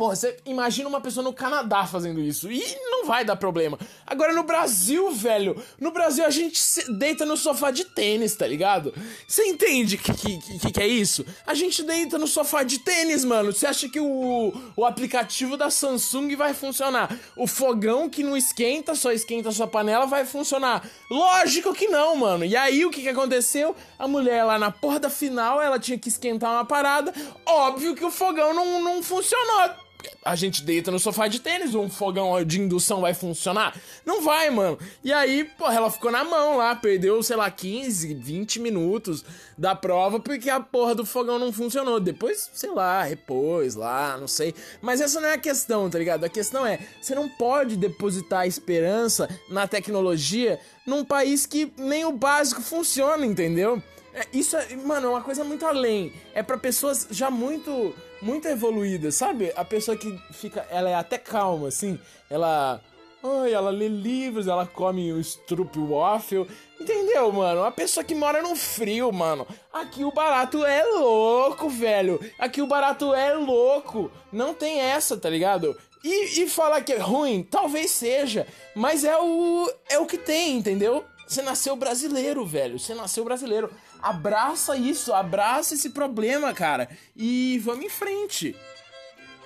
Porra, 0.00 0.16
você 0.16 0.34
imagina 0.46 0.88
uma 0.88 1.02
pessoa 1.02 1.22
no 1.22 1.30
Canadá 1.30 1.84
fazendo 1.84 2.22
isso 2.22 2.50
e 2.50 2.64
não 2.90 3.04
vai 3.04 3.22
dar 3.22 3.36
problema. 3.36 3.78
Agora 4.06 4.32
no 4.32 4.44
Brasil, 4.44 5.10
velho, 5.10 5.62
no 5.78 5.90
Brasil 5.90 6.24
a 6.24 6.30
gente 6.30 6.58
deita 6.92 7.26
no 7.26 7.36
sofá 7.36 7.70
de 7.70 7.84
tênis, 7.84 8.34
tá 8.34 8.46
ligado? 8.46 8.94
Você 9.28 9.44
entende 9.44 9.98
que, 9.98 10.10
que, 10.14 10.38
que, 10.58 10.72
que 10.72 10.80
é 10.80 10.86
isso? 10.86 11.22
A 11.46 11.52
gente 11.52 11.82
deita 11.82 12.16
no 12.16 12.26
sofá 12.26 12.62
de 12.62 12.78
tênis, 12.78 13.26
mano. 13.26 13.52
Você 13.52 13.66
acha 13.66 13.90
que 13.90 14.00
o, 14.00 14.54
o 14.74 14.86
aplicativo 14.86 15.54
da 15.54 15.68
Samsung 15.68 16.34
vai 16.34 16.54
funcionar? 16.54 17.14
O 17.36 17.46
fogão 17.46 18.08
que 18.08 18.22
não 18.22 18.38
esquenta, 18.38 18.94
só 18.94 19.12
esquenta 19.12 19.52
sua 19.52 19.66
panela, 19.66 20.06
vai 20.06 20.24
funcionar? 20.24 20.82
Lógico 21.10 21.74
que 21.74 21.88
não, 21.88 22.16
mano. 22.16 22.46
E 22.46 22.56
aí 22.56 22.86
o 22.86 22.90
que, 22.90 23.02
que 23.02 23.10
aconteceu? 23.10 23.76
A 23.98 24.08
mulher 24.08 24.44
lá 24.44 24.58
na 24.58 24.70
porra 24.70 24.98
da 24.98 25.10
final, 25.10 25.60
ela 25.60 25.78
tinha 25.78 25.98
que 25.98 26.08
esquentar 26.08 26.52
uma 26.52 26.64
parada. 26.64 27.12
Óbvio 27.44 27.94
que 27.94 28.02
o 28.02 28.10
fogão 28.10 28.54
não, 28.54 28.82
não 28.82 29.02
funcionou 29.02 29.89
a 30.24 30.36
gente 30.36 30.62
deita 30.62 30.90
no 30.90 30.98
sofá 30.98 31.28
de 31.28 31.40
tênis, 31.40 31.74
um 31.74 31.88
fogão 31.88 32.44
de 32.44 32.60
indução 32.60 33.00
vai 33.00 33.14
funcionar? 33.14 33.78
Não 34.04 34.22
vai, 34.22 34.50
mano. 34.50 34.78
E 35.02 35.12
aí, 35.12 35.44
porra, 35.44 35.74
ela 35.74 35.90
ficou 35.90 36.10
na 36.10 36.24
mão 36.24 36.58
lá, 36.58 36.74
perdeu, 36.74 37.22
sei 37.22 37.36
lá, 37.36 37.50
15, 37.50 38.14
20 38.14 38.60
minutos 38.60 39.24
da 39.56 39.74
prova 39.74 40.20
porque 40.20 40.48
a 40.48 40.60
porra 40.60 40.94
do 40.94 41.04
fogão 41.04 41.38
não 41.38 41.52
funcionou. 41.52 42.00
Depois, 42.00 42.50
sei 42.54 42.70
lá, 42.70 43.02
repôs 43.02 43.74
lá, 43.74 44.16
não 44.18 44.28
sei. 44.28 44.54
Mas 44.80 45.00
essa 45.00 45.20
não 45.20 45.28
é 45.28 45.34
a 45.34 45.38
questão, 45.38 45.88
tá 45.88 45.98
ligado? 45.98 46.24
A 46.24 46.28
questão 46.28 46.66
é, 46.66 46.78
você 47.00 47.14
não 47.14 47.28
pode 47.28 47.76
depositar 47.76 48.46
esperança 48.46 49.28
na 49.48 49.66
tecnologia 49.66 50.60
num 50.86 51.04
país 51.04 51.46
que 51.46 51.72
nem 51.76 52.04
o 52.04 52.12
básico 52.12 52.60
funciona, 52.60 53.24
entendeu? 53.24 53.82
É, 54.12 54.26
isso 54.32 54.56
é, 54.56 54.74
mano, 54.76 55.06
é 55.06 55.10
uma 55.10 55.22
coisa 55.22 55.44
muito 55.44 55.64
além. 55.64 56.12
É 56.34 56.42
para 56.42 56.58
pessoas 56.58 57.06
já 57.10 57.30
muito 57.30 57.94
muito 58.22 58.48
evoluída, 58.48 59.10
sabe? 59.10 59.52
A 59.56 59.64
pessoa 59.64 59.96
que 59.96 60.18
fica, 60.32 60.66
ela 60.70 60.90
é 60.90 60.94
até 60.94 61.18
calma, 61.18 61.68
assim, 61.68 61.98
ela, 62.28 62.80
ai, 63.22 63.52
ela 63.52 63.70
lê 63.70 63.88
livros, 63.88 64.46
ela 64.46 64.66
come 64.66 65.12
o 65.12 65.20
stroopwafel, 65.20 66.46
entendeu, 66.80 67.32
mano? 67.32 67.64
A 67.64 67.70
pessoa 67.70 68.04
que 68.04 68.14
mora 68.14 68.42
no 68.42 68.54
frio, 68.56 69.10
mano. 69.12 69.46
Aqui 69.72 70.04
o 70.04 70.12
barato 70.12 70.64
é 70.64 70.84
louco, 70.84 71.68
velho. 71.68 72.20
Aqui 72.38 72.60
o 72.62 72.66
barato 72.66 73.14
é 73.14 73.34
louco. 73.34 74.10
Não 74.32 74.54
tem 74.54 74.80
essa, 74.80 75.16
tá 75.16 75.28
ligado? 75.28 75.76
E, 76.02 76.42
e 76.42 76.48
falar 76.48 76.82
que 76.82 76.92
é 76.94 76.98
ruim, 76.98 77.42
talvez 77.42 77.90
seja, 77.90 78.46
mas 78.74 79.04
é 79.04 79.18
o 79.18 79.70
é 79.90 79.98
o 79.98 80.06
que 80.06 80.16
tem, 80.16 80.56
entendeu? 80.56 81.04
Você 81.30 81.42
nasceu 81.42 81.76
brasileiro, 81.76 82.44
velho. 82.44 82.76
Você 82.76 82.92
nasceu 82.92 83.22
brasileiro. 83.22 83.70
Abraça 84.02 84.76
isso, 84.76 85.12
abraça 85.12 85.74
esse 85.74 85.90
problema, 85.90 86.52
cara. 86.52 86.88
E 87.16 87.60
vamos 87.64 87.84
em 87.84 87.90
frente. 87.90 88.56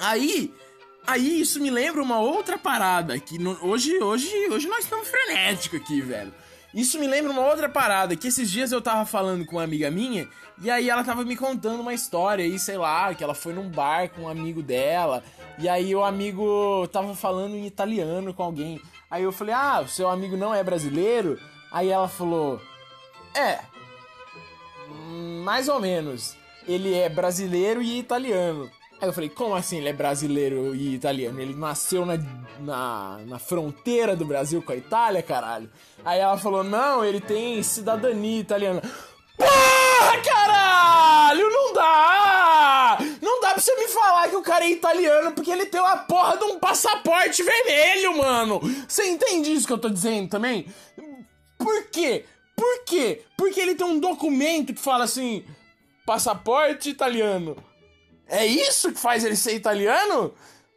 Aí, 0.00 0.52
aí 1.06 1.40
isso 1.40 1.60
me 1.60 1.70
lembra 1.70 2.02
uma 2.02 2.18
outra 2.18 2.58
parada 2.58 3.18
que 3.18 3.38
no, 3.38 3.58
hoje, 3.64 3.96
hoje, 4.02 4.28
hoje 4.50 4.68
nós 4.68 4.84
estamos 4.84 5.08
frenéticos 5.08 5.80
aqui, 5.80 6.00
velho. 6.00 6.32
Isso 6.74 6.98
me 6.98 7.06
lembra 7.06 7.30
uma 7.30 7.46
outra 7.46 7.68
parada 7.68 8.16
que 8.16 8.26
esses 8.26 8.50
dias 8.50 8.72
eu 8.72 8.82
tava 8.82 9.06
falando 9.06 9.46
com 9.46 9.56
uma 9.56 9.62
amiga 9.62 9.88
minha 9.92 10.28
e 10.60 10.68
aí 10.68 10.90
ela 10.90 11.04
tava 11.04 11.24
me 11.24 11.36
contando 11.36 11.80
uma 11.80 11.94
história 11.94 12.44
aí, 12.44 12.58
sei 12.58 12.76
lá, 12.76 13.14
que 13.14 13.22
ela 13.22 13.34
foi 13.34 13.52
num 13.52 13.68
bar 13.68 14.08
com 14.08 14.22
um 14.22 14.28
amigo 14.28 14.60
dela 14.60 15.22
e 15.56 15.68
aí 15.68 15.94
o 15.94 16.02
amigo 16.02 16.88
tava 16.88 17.14
falando 17.14 17.54
em 17.54 17.64
italiano 17.64 18.34
com 18.34 18.42
alguém. 18.42 18.80
Aí 19.08 19.22
eu 19.22 19.30
falei: 19.30 19.54
"Ah, 19.54 19.84
seu 19.86 20.08
amigo 20.08 20.36
não 20.36 20.52
é 20.52 20.64
brasileiro?" 20.64 21.38
Aí 21.70 21.90
ela 21.90 22.08
falou: 22.08 22.60
É, 23.34 23.60
mais 25.44 25.68
ou 25.68 25.80
menos. 25.80 26.36
Ele 26.66 26.94
é 26.94 27.08
brasileiro 27.08 27.82
e 27.82 27.98
italiano. 27.98 28.70
Aí 29.00 29.08
eu 29.08 29.12
falei, 29.12 29.28
como 29.28 29.54
assim 29.54 29.78
ele 29.78 29.88
é 29.88 29.92
brasileiro 29.92 30.74
e 30.74 30.94
italiano? 30.94 31.40
Ele 31.40 31.54
nasceu 31.54 32.06
na, 32.06 32.14
na, 32.60 33.18
na 33.26 33.38
fronteira 33.38 34.16
do 34.16 34.24
Brasil 34.24 34.62
com 34.62 34.72
a 34.72 34.76
Itália, 34.76 35.22
caralho? 35.22 35.70
Aí 36.04 36.20
ela 36.20 36.38
falou, 36.38 36.64
não, 36.64 37.04
ele 37.04 37.20
tem 37.20 37.62
cidadania 37.62 38.40
italiana. 38.40 38.82
Porra, 39.36 40.22
caralho! 40.24 41.50
Não 41.50 41.74
dá! 41.74 42.98
Não 43.20 43.40
dá 43.40 43.50
pra 43.50 43.60
você 43.60 43.74
me 43.74 43.88
falar 43.88 44.28
que 44.28 44.36
o 44.36 44.42
cara 44.42 44.64
é 44.64 44.70
italiano 44.70 45.32
porque 45.32 45.50
ele 45.50 45.66
tem 45.66 45.80
uma 45.80 45.98
porra 45.98 46.36
de 46.36 46.44
um 46.44 46.58
passaporte 46.58 47.42
vermelho, 47.42 48.16
mano! 48.16 48.60
Você 48.88 49.04
entende 49.04 49.52
isso 49.52 49.66
que 49.66 49.72
eu 49.72 49.78
tô 49.78 49.90
dizendo 49.90 50.28
também? 50.30 50.66
Por 51.58 51.84
quê? 51.90 52.24
Por 52.56 52.84
quê? 52.84 53.22
Porque 53.36 53.60
ele 53.60 53.74
tem 53.74 53.86
um 53.86 53.98
documento 53.98 54.74
que 54.74 54.80
fala 54.80 55.04
assim: 55.04 55.44
passaporte 56.06 56.90
italiano. 56.90 57.56
É 58.26 58.46
isso 58.46 58.92
que 58.92 58.98
faz 58.98 59.24
ele 59.24 59.36
ser 59.36 59.54
italiano? 59.54 60.32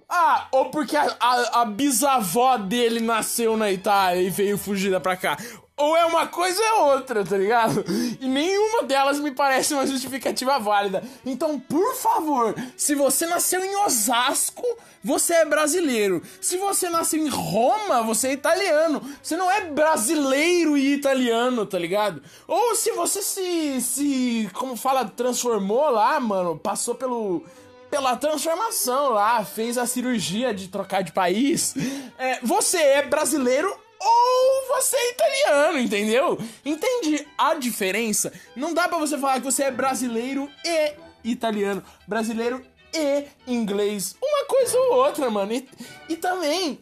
Ah, 0.10 0.48
ou 0.52 0.70
porque 0.70 0.96
a, 0.96 1.16
a, 1.20 1.62
a 1.62 1.66
bisavó 1.66 2.58
dele 2.58 3.00
nasceu 3.00 3.58
na 3.58 3.72
Itália 3.72 4.22
e 4.22 4.30
veio 4.30 4.58
fugida 4.58 5.00
pra 5.00 5.18
cá. 5.18 5.38
Ou 5.78 5.96
é 5.96 6.06
uma 6.06 6.26
coisa 6.26 6.60
ou 6.60 6.66
é 6.66 6.96
outra, 6.96 7.24
tá 7.24 7.38
ligado? 7.38 7.86
E 8.20 8.28
nenhuma 8.28 8.82
delas 8.84 9.20
me 9.20 9.30
parece 9.30 9.76
uma 9.76 9.86
justificativa 9.86 10.58
válida. 10.58 11.04
Então, 11.24 11.60
por 11.60 11.96
favor, 11.96 12.56
se 12.76 12.96
você 12.96 13.28
nasceu 13.28 13.64
em 13.64 13.76
Osasco, 13.86 14.66
você 15.04 15.36
é 15.36 15.46
brasileiro. 15.46 16.24
Se 16.42 16.58
você 16.58 16.90
nasceu 16.90 17.20
em 17.20 17.30
Roma, 17.30 18.02
você 18.02 18.30
é 18.30 18.34
italiano. 18.34 19.02
Você 19.22 19.38
não 19.38 19.52
é 19.52 19.66
brasileiro 19.66 20.76
e 20.76 20.94
italiano, 20.96 21.64
tá 21.64 21.78
ligado? 21.78 22.24
Ou 22.48 22.74
se 22.74 22.92
você 22.94 23.22
se. 23.22 23.80
se. 23.80 24.50
como 24.56 24.76
fala, 24.76 25.06
transformou 25.06 25.92
lá, 25.92 26.20
mano, 26.20 26.58
passou 26.58 26.96
pelo 26.96 27.44
pela 27.90 28.18
transformação 28.18 29.12
lá, 29.12 29.46
fez 29.46 29.78
a 29.78 29.86
cirurgia 29.86 30.54
de 30.54 30.68
trocar 30.68 31.04
de 31.04 31.14
país. 31.14 31.74
É, 32.18 32.40
você 32.42 32.78
é 32.78 33.04
brasileiro 33.04 33.74
ou 34.00 34.68
você 34.76 34.96
é 34.96 35.12
italiano, 35.12 35.80
entendeu? 35.80 36.40
Entende 36.64 37.28
a 37.38 37.56
diferença? 37.56 38.32
Não 38.56 38.74
dá 38.74 38.88
para 38.88 38.98
você 38.98 39.18
falar 39.18 39.40
que 39.40 39.46
você 39.46 39.64
é 39.64 39.72
brasileiro 39.72 40.50
e 40.64 40.94
italiano, 41.24 41.84
brasileiro 42.08 42.64
e 42.94 43.28
inglês. 43.48 44.16
Uma 44.22 44.46
coisa 44.46 44.78
ou 44.78 44.94
outra, 44.96 45.30
mano. 45.30 45.54
E, 45.54 45.68
e 46.10 46.16
também 46.16 46.80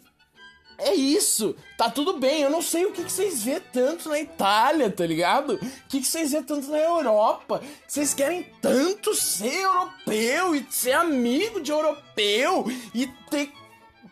é 0.78 0.94
isso, 0.94 1.56
tá 1.78 1.90
tudo 1.90 2.18
bem. 2.18 2.42
Eu 2.42 2.50
não 2.50 2.62
sei 2.62 2.86
o 2.86 2.92
que, 2.92 3.04
que 3.04 3.12
vocês 3.12 3.44
vê 3.44 3.60
tanto 3.60 4.10
na 4.10 4.20
Itália, 4.20 4.90
tá 4.90 5.06
ligado? 5.06 5.54
O 5.54 5.60
que, 5.88 6.02
que 6.02 6.08
vocês 6.08 6.32
vê 6.32 6.42
tanto 6.42 6.70
na 6.70 6.80
Europa. 6.80 7.62
Vocês 7.88 8.14
querem 8.14 8.44
tanto 8.62 9.14
ser 9.16 9.54
europeu 9.54 10.56
e 10.56 10.66
ser 10.70 10.94
amigo 10.94 11.62
de 11.62 11.72
europeu 11.72 12.66
e 12.94 13.08
ter 13.30 13.52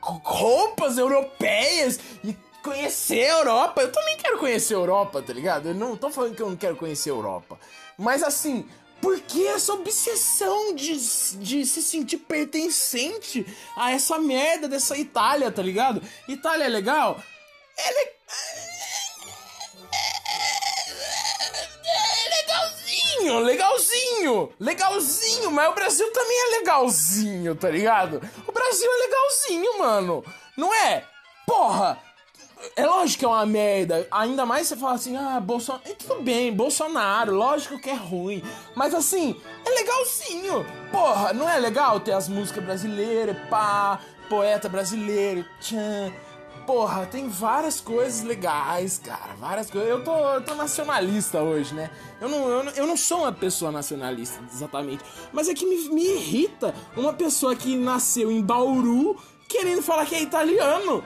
roupas 0.01 0.97
europeias 0.97 1.99
e 2.23 2.35
conhecer 2.63 3.25
a 3.25 3.39
Europa. 3.39 3.81
Eu 3.81 3.91
também 3.91 4.17
quero 4.17 4.39
conhecer 4.39 4.73
a 4.73 4.77
Europa, 4.77 5.21
tá 5.21 5.33
ligado? 5.33 5.67
Eu 5.67 5.75
não 5.75 5.95
tô 5.95 6.09
falando 6.09 6.35
que 6.35 6.41
eu 6.41 6.49
não 6.49 6.55
quero 6.55 6.75
conhecer 6.75 7.09
a 7.09 7.13
Europa. 7.13 7.59
Mas 7.97 8.23
assim, 8.23 8.67
por 9.01 9.19
que 9.19 9.45
essa 9.45 9.73
obsessão 9.73 10.73
de, 10.73 10.93
de 11.39 11.65
se 11.65 11.83
sentir 11.83 12.17
pertencente 12.19 13.45
a 13.75 13.91
essa 13.91 14.17
merda 14.17 14.67
dessa 14.67 14.97
Itália, 14.97 15.51
tá 15.51 15.61
ligado? 15.61 16.01
Itália 16.27 16.63
é 16.63 16.69
legal? 16.69 17.21
É, 17.77 17.91
le... 17.91 18.11
é 21.85 22.29
legalzinho, 22.29 23.39
legalzinho, 23.39 24.53
legalzinho, 24.59 25.51
mas 25.51 25.69
o 25.69 25.73
Brasil 25.73 26.11
também 26.13 26.37
é 26.37 26.59
legalzinho, 26.59 27.55
tá 27.55 27.69
ligado? 27.69 28.21
O 28.47 28.51
Brasil 28.53 28.89
é 28.89 28.97
legalzinho, 28.97 29.79
mano, 29.79 30.23
não 30.55 30.73
é? 30.73 31.03
Porra, 31.45 32.01
é 32.75 32.85
lógico 32.85 33.19
que 33.19 33.25
é 33.25 33.27
uma 33.27 33.45
merda. 33.45 34.07
Ainda 34.11 34.45
mais 34.45 34.67
você 34.67 34.75
fala 34.75 34.93
assim, 34.93 35.15
ah, 35.15 35.39
Bolsonaro. 35.39 35.83
E 35.89 35.93
tudo 35.93 36.21
bem, 36.21 36.53
Bolsonaro, 36.53 37.33
lógico 37.35 37.79
que 37.79 37.89
é 37.89 37.95
ruim. 37.95 38.43
Mas 38.75 38.93
assim, 38.93 39.39
é 39.65 39.69
legalzinho. 39.69 40.65
Porra, 40.91 41.33
não 41.33 41.49
é 41.49 41.57
legal 41.59 41.99
ter 41.99 42.13
as 42.13 42.27
músicas 42.27 42.63
brasileiras, 42.63 43.37
pá, 43.49 43.99
poeta 44.29 44.69
brasileiro, 44.69 45.45
tchan. 45.59 46.11
Porra, 46.65 47.05
tem 47.05 47.27
várias 47.27 47.81
coisas 47.81 48.23
legais, 48.23 48.97
cara. 48.97 49.33
Várias 49.37 49.69
coisas. 49.69 49.89
Eu 49.89 50.01
tô, 50.01 50.15
eu 50.15 50.41
tô 50.41 50.55
nacionalista 50.55 51.41
hoje, 51.41 51.73
né? 51.73 51.89
Eu 52.21 52.29
não, 52.29 52.47
eu, 52.47 52.63
não, 52.63 52.71
eu 52.71 52.87
não 52.87 52.95
sou 52.95 53.19
uma 53.19 53.33
pessoa 53.33 53.69
nacionalista, 53.69 54.41
exatamente. 54.49 55.03
Mas 55.33 55.49
é 55.49 55.53
que 55.53 55.65
me, 55.65 55.89
me 55.89 56.05
irrita 56.05 56.73
uma 56.95 57.11
pessoa 57.11 57.53
que 57.53 57.75
nasceu 57.75 58.31
em 58.31 58.41
Bauru 58.41 59.17
querendo 59.53 59.81
falar 59.81 60.05
que 60.05 60.15
é 60.15 60.21
italiano. 60.21 61.03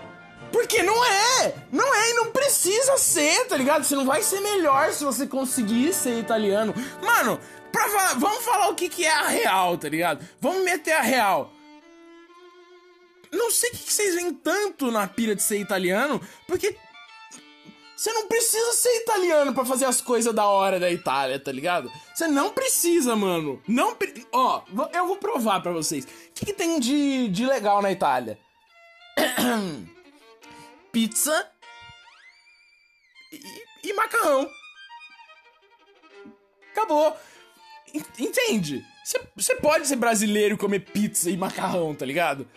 Porque 0.51 0.81
não 0.81 1.05
é! 1.05 1.53
Não 1.71 1.93
é 1.93 2.11
e 2.11 2.13
não 2.13 2.31
precisa 2.31 2.97
ser, 2.97 3.45
tá 3.47 3.57
ligado? 3.57 3.83
Você 3.83 3.95
não 3.95 4.05
vai 4.05 4.23
ser 4.23 4.39
melhor 4.39 4.91
se 4.91 5.03
você 5.03 5.27
conseguir 5.27 5.93
ser 5.93 6.19
italiano. 6.19 6.73
Mano, 7.03 7.39
pra, 7.71 8.13
vamos 8.15 8.43
falar 8.43 8.69
o 8.69 8.75
que, 8.75 8.89
que 8.89 9.05
é 9.05 9.11
a 9.11 9.27
real, 9.27 9.77
tá 9.77 9.89
ligado? 9.89 10.25
Vamos 10.39 10.63
meter 10.63 10.93
a 10.93 11.01
real. 11.01 11.51
Não 13.31 13.51
sei 13.51 13.69
o 13.69 13.73
que, 13.73 13.83
que 13.83 13.93
vocês 13.93 14.15
veem 14.15 14.33
tanto 14.33 14.89
na 14.89 15.05
pira 15.07 15.35
de 15.35 15.43
ser 15.43 15.59
italiano, 15.59 16.21
porque 16.47 16.77
você 17.95 18.13
não 18.13 18.27
precisa 18.27 18.73
ser 18.73 18.95
italiano 19.01 19.53
para 19.53 19.65
fazer 19.65 19.85
as 19.85 19.99
coisas 19.99 20.33
da 20.33 20.45
hora 20.45 20.79
da 20.79 20.89
Itália, 20.91 21.39
tá 21.39 21.51
ligado? 21.51 21.91
Você 22.13 22.27
não 22.27 22.51
precisa, 22.51 23.15
mano. 23.15 23.61
Não, 23.67 23.97
ó, 24.31 24.61
eu 24.93 25.07
vou 25.07 25.17
provar 25.17 25.61
para 25.61 25.71
vocês. 25.71 26.05
O 26.05 26.07
que, 26.35 26.45
que 26.45 26.53
tem 26.53 26.79
de, 26.79 27.27
de 27.27 27.45
legal 27.45 27.81
na 27.81 27.91
Itália? 27.91 28.39
pizza 30.97 31.47
e, 33.31 33.89
e 33.89 33.93
macarrão. 33.93 34.49
Acabou. 36.71 37.15
Entende? 38.17 38.83
Você 39.35 39.55
pode 39.57 39.87
ser 39.87 39.95
brasileiro 39.95 40.55
e 40.55 40.57
comer 40.57 40.79
pizza 40.79 41.29
e 41.29 41.37
macarrão, 41.37 41.93
tá 41.93 42.03
ligado? 42.03 42.47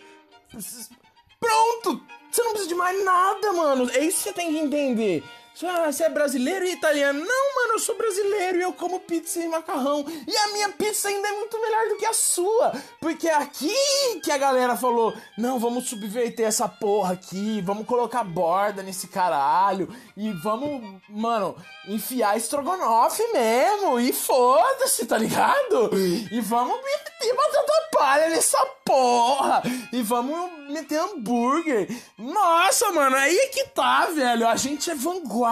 Pronto! 1.39 2.03
Você 2.31 2.41
não 2.41 2.51
precisa 2.53 2.69
de 2.69 2.73
mais 2.73 3.05
nada, 3.05 3.53
mano. 3.53 3.91
É 3.91 3.99
isso 3.99 4.17
que 4.17 4.23
você 4.23 4.33
tem 4.33 4.51
que 4.51 4.57
entender. 4.57 5.23
Ah, 5.63 5.91
você 5.91 6.05
é 6.05 6.09
brasileiro 6.09 6.65
e 6.65 6.71
italiano? 6.71 7.19
Não, 7.19 7.55
mano, 7.55 7.73
eu 7.73 7.79
sou 7.79 7.95
brasileiro 7.95 8.57
e 8.57 8.61
eu 8.61 8.73
como 8.73 8.99
pizza 9.01 9.39
e 9.39 9.47
macarrão. 9.47 10.05
E 10.27 10.35
a 10.35 10.47
minha 10.53 10.69
pizza 10.69 11.07
ainda 11.07 11.27
é 11.27 11.31
muito 11.33 11.61
melhor 11.61 11.89
do 11.89 11.97
que 11.97 12.05
a 12.05 12.13
sua. 12.13 12.71
Porque 12.99 13.27
é 13.27 13.35
aqui 13.35 13.75
que 14.23 14.31
a 14.31 14.37
galera 14.37 14.75
falou: 14.75 15.13
não, 15.37 15.59
vamos 15.59 15.87
subverter 15.87 16.47
essa 16.47 16.67
porra 16.67 17.13
aqui, 17.13 17.61
vamos 17.61 17.85
colocar 17.85 18.23
borda 18.23 18.81
nesse 18.81 19.07
caralho. 19.07 19.93
E 20.17 20.31
vamos, 20.31 20.99
mano, 21.09 21.55
enfiar 21.87 22.37
estrogonofe 22.37 23.23
mesmo. 23.31 23.99
E 23.99 24.11
foda-se, 24.13 25.05
tá 25.05 25.17
ligado? 25.17 25.91
E 25.95 26.41
vamos 26.41 26.77
meter 26.77 27.35
batata 27.35 27.89
palha 27.91 28.29
nessa 28.29 28.57
porra. 28.83 29.61
E 29.91 30.01
vamos 30.01 30.51
meter 30.69 30.99
hambúrguer. 30.99 31.87
Nossa, 32.17 32.91
mano, 32.91 33.15
aí 33.15 33.37
é 33.37 33.47
que 33.47 33.65
tá, 33.65 34.07
velho. 34.07 34.47
A 34.47 34.55
gente 34.55 34.89
é 34.89 34.95
vanguarda. 34.95 35.50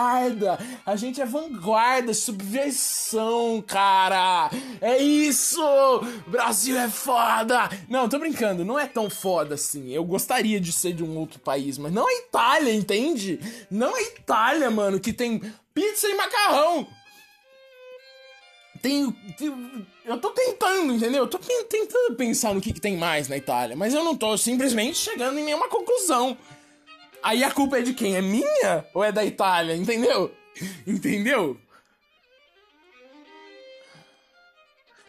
A 0.86 0.96
gente 0.96 1.22
é 1.22 1.26
vanguarda, 1.26 2.14
subversão, 2.14 3.62
cara. 3.66 4.50
É 4.82 4.98
isso! 4.98 5.62
Brasil 6.28 6.78
é 6.78 6.90
foda! 6.90 7.70
Não, 7.88 8.08
tô 8.08 8.20
brincando, 8.20 8.64
não 8.64 8.80
é 8.80 8.88
tão 8.88 9.10
foda 9.10 9.56
assim. 9.56 9.90
Eu 9.92 10.04
gostaria 10.04 10.60
de 10.60 10.72
ser 10.72 10.94
de 10.94 11.04
um 11.04 11.18
outro 11.18 11.40
país, 11.40 11.78
mas 11.78 11.92
não 11.92 12.08
a 12.08 12.14
Itália, 12.14 12.74
entende? 12.74 13.40
Não 13.70 13.96
a 13.96 14.02
Itália, 14.02 14.70
mano, 14.72 15.00
que 15.00 15.14
tem 15.14 15.42
pizza 15.74 16.08
e 16.08 16.16
macarrão. 16.16 16.88
Tem, 18.82 19.14
eu 20.06 20.18
tô 20.20 20.30
tentando, 20.32 20.94
entendeu? 20.94 21.24
Eu 21.24 21.28
tô 21.28 21.38
tentando 21.38 22.16
pensar 22.16 22.54
no 22.54 22.62
que, 22.62 22.72
que 22.72 22.80
tem 22.80 22.96
mais 22.96 23.28
na 23.28 23.36
Itália, 23.36 23.76
mas 23.76 23.94
eu 23.94 24.04
não 24.04 24.16
tô 24.16 24.38
simplesmente 24.38 24.98
chegando 24.98 25.38
em 25.38 25.44
nenhuma 25.44 25.68
conclusão. 25.68 26.38
Aí 27.22 27.44
a 27.44 27.52
culpa 27.52 27.80
é 27.80 27.82
de 27.82 27.94
quem? 27.94 28.16
É 28.16 28.22
minha 28.22 28.86
ou 28.94 29.04
é 29.04 29.12
da 29.12 29.24
Itália? 29.26 29.76
Entendeu? 29.76 30.32
Entendeu? 30.88 31.58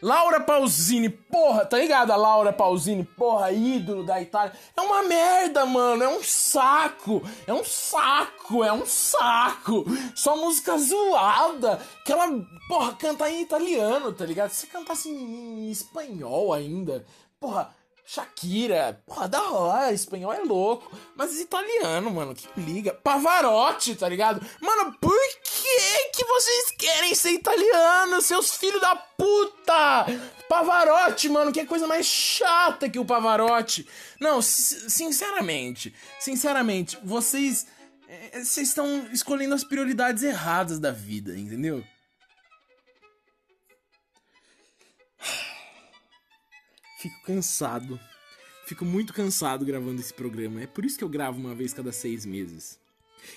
Laura 0.02 0.40
Pausini, 0.40 1.10
porra, 1.10 1.66
tá 1.66 1.76
ligado? 1.76 2.10
A 2.10 2.16
Laura 2.16 2.52
Pausini, 2.54 3.04
porra, 3.04 3.52
ídolo 3.52 4.02
da 4.02 4.20
Itália. 4.20 4.54
É 4.74 4.80
uma 4.80 5.02
merda, 5.02 5.66
mano. 5.66 6.02
É 6.02 6.08
um 6.08 6.22
saco. 6.22 7.22
É 7.46 7.52
um 7.52 7.62
saco. 7.62 8.64
É 8.64 8.72
um 8.72 8.86
saco. 8.86 9.84
Só 10.14 10.36
música 10.36 10.78
zoada. 10.78 11.78
Que 12.04 12.12
ela, 12.12 12.28
porra, 12.66 12.94
canta 12.94 13.28
em 13.30 13.42
italiano, 13.42 14.10
tá 14.12 14.24
ligado? 14.24 14.50
Se 14.50 14.66
cantasse 14.68 15.10
em 15.10 15.70
espanhol 15.70 16.54
ainda, 16.54 17.04
porra. 17.38 17.74
Shakira, 18.12 19.00
porra, 19.06 19.28
da 19.28 19.52
hora, 19.52 19.92
espanhol 19.92 20.32
é 20.32 20.40
louco. 20.40 20.90
Mas 21.14 21.38
italiano, 21.38 22.10
mano, 22.10 22.34
que 22.34 22.48
liga. 22.60 22.92
Pavarotti, 22.92 23.94
tá 23.94 24.08
ligado? 24.08 24.44
Mano, 24.60 24.96
por 25.00 25.16
que 25.44 26.10
que 26.12 26.24
vocês 26.24 26.72
querem 26.76 27.14
ser 27.14 27.30
italianos, 27.30 28.24
seus 28.26 28.56
filhos 28.56 28.80
da 28.80 28.96
puta? 28.96 30.06
Pavarotti, 30.48 31.28
mano, 31.28 31.52
que 31.52 31.60
é 31.60 31.64
coisa 31.64 31.86
mais 31.86 32.04
chata 32.04 32.90
que 32.90 32.98
o 32.98 33.04
Pavarotti. 33.04 33.88
Não, 34.18 34.42
sinceramente, 34.42 35.94
sinceramente, 36.18 36.98
vocês 37.04 37.68
é, 38.08 38.42
vocês 38.42 38.70
estão 38.70 39.06
escolhendo 39.12 39.54
as 39.54 39.62
prioridades 39.62 40.24
erradas 40.24 40.80
da 40.80 40.90
vida, 40.90 41.38
entendeu? 41.38 41.84
Fico 47.00 47.19
cansado. 47.23 47.99
Fico 48.66 48.85
muito 48.85 49.14
cansado 49.14 49.64
gravando 49.64 50.00
esse 50.00 50.12
programa. 50.12 50.61
É 50.61 50.66
por 50.66 50.85
isso 50.85 50.99
que 50.99 51.02
eu 51.02 51.09
gravo 51.09 51.40
uma 51.40 51.54
vez 51.54 51.73
cada 51.73 51.90
seis 51.92 52.26
meses. 52.26 52.78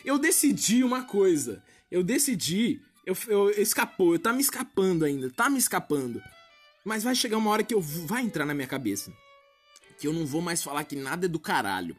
Eu 0.04 0.20
decidi 0.20 0.84
uma 0.84 1.04
coisa. 1.04 1.64
Eu 1.90 2.04
decidi. 2.04 2.82
Eu, 3.06 3.16
eu, 3.28 3.50
eu 3.52 3.62
escapou. 3.62 4.20
Tá 4.20 4.34
me 4.34 4.42
escapando 4.42 5.06
ainda. 5.06 5.30
Tá 5.30 5.50
me 5.50 5.58
escapando. 5.58 6.22
Mas 6.84 7.06
vai 7.06 7.16
chegar 7.16 7.38
uma 7.38 7.50
hora 7.50 7.64
que 7.64 7.74
eu 7.74 7.80
vai 7.80 8.22
entrar 8.22 8.46
na 8.46 8.54
minha 8.54 8.68
cabeça. 8.68 9.14
Que 9.98 10.08
eu 10.08 10.14
não 10.14 10.26
vou 10.26 10.42
mais 10.42 10.62
falar 10.62 10.84
que 10.84 10.98
nada 10.98 11.26
é 11.26 11.30
do 11.30 11.40
caralho. 11.40 11.96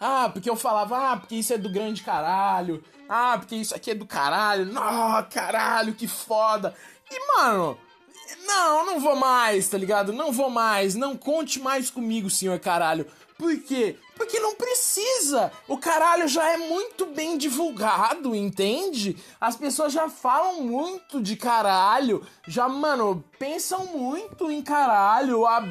Ah, 0.00 0.30
porque 0.32 0.48
eu 0.48 0.56
falava, 0.56 1.12
ah, 1.12 1.16
porque 1.18 1.36
isso 1.36 1.52
é 1.52 1.58
do 1.58 1.68
grande 1.68 2.02
caralho. 2.02 2.82
Ah, 3.06 3.36
porque 3.38 3.54
isso 3.54 3.74
aqui 3.74 3.90
é 3.90 3.94
do 3.94 4.06
caralho. 4.06 4.64
Não, 4.64 5.22
caralho, 5.28 5.94
que 5.94 6.08
foda. 6.08 6.74
E, 7.10 7.36
mano, 7.36 7.78
não, 8.46 8.86
não 8.86 9.00
vou 9.00 9.16
mais, 9.16 9.68
tá 9.68 9.78
ligado? 9.78 10.12
Não 10.12 10.32
vou 10.32 10.50
mais. 10.50 10.94
Não 10.94 11.16
conte 11.16 11.60
mais 11.60 11.90
comigo, 11.90 12.30
senhor 12.30 12.58
caralho. 12.58 13.06
Por 13.36 13.58
quê? 13.58 13.96
Porque 14.14 14.38
não 14.38 14.54
precisa. 14.54 15.50
O 15.66 15.76
caralho 15.76 16.28
já 16.28 16.48
é 16.50 16.56
muito 16.56 17.06
bem 17.06 17.36
divulgado, 17.36 18.34
entende? 18.34 19.16
As 19.40 19.56
pessoas 19.56 19.92
já 19.92 20.08
falam 20.08 20.62
muito 20.62 21.20
de 21.20 21.36
caralho. 21.36 22.24
Já, 22.46 22.68
mano, 22.68 23.24
pensam 23.38 23.86
muito 23.86 24.50
em 24.50 24.62
caralho. 24.62 25.44
A 25.46 25.66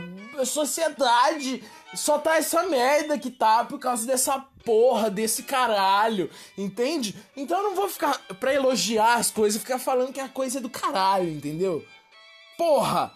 sociedade 0.46 1.64
só 1.94 2.18
tá 2.18 2.36
essa 2.36 2.64
merda 2.64 3.18
que 3.18 3.32
tá 3.32 3.64
por 3.64 3.80
causa 3.80 4.06
dessa 4.06 4.46
porra, 4.66 5.10
desse 5.10 5.44
caralho, 5.44 6.30
entende? 6.58 7.16
Então 7.36 7.58
eu 7.58 7.64
não 7.64 7.76
vou 7.76 7.88
ficar 7.88 8.18
pra 8.40 8.54
elogiar 8.54 9.16
as 9.16 9.30
coisas, 9.30 9.62
ficar 9.62 9.80
falando 9.80 10.14
que 10.14 10.20
a 10.20 10.30
coisa 10.30 10.58
é 10.58 10.62
do 10.62 10.70
caralho, 10.70 11.30
entendeu? 11.30 11.86
Porra! 12.58 13.12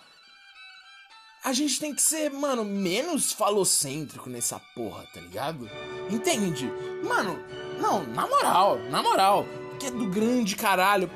A 1.44 1.54
gente 1.54 1.80
tem 1.80 1.96
que 1.96 2.02
ser, 2.02 2.32
mano, 2.32 2.66
menos 2.66 3.32
falocêntrico 3.32 4.30
nessa 4.30 4.60
porra, 4.76 5.06
tá 5.14 5.22
ligado? 5.22 5.70
Entende? 6.10 6.70
Mano, 7.04 7.40
não, 7.80 8.04
na 8.04 8.28
moral, 8.28 8.78
na 8.90 9.02
moral, 9.02 9.46
que 9.80 9.88
é 9.88 9.92
do 9.92 10.08
grande 10.08 10.56
caralho. 10.56 11.10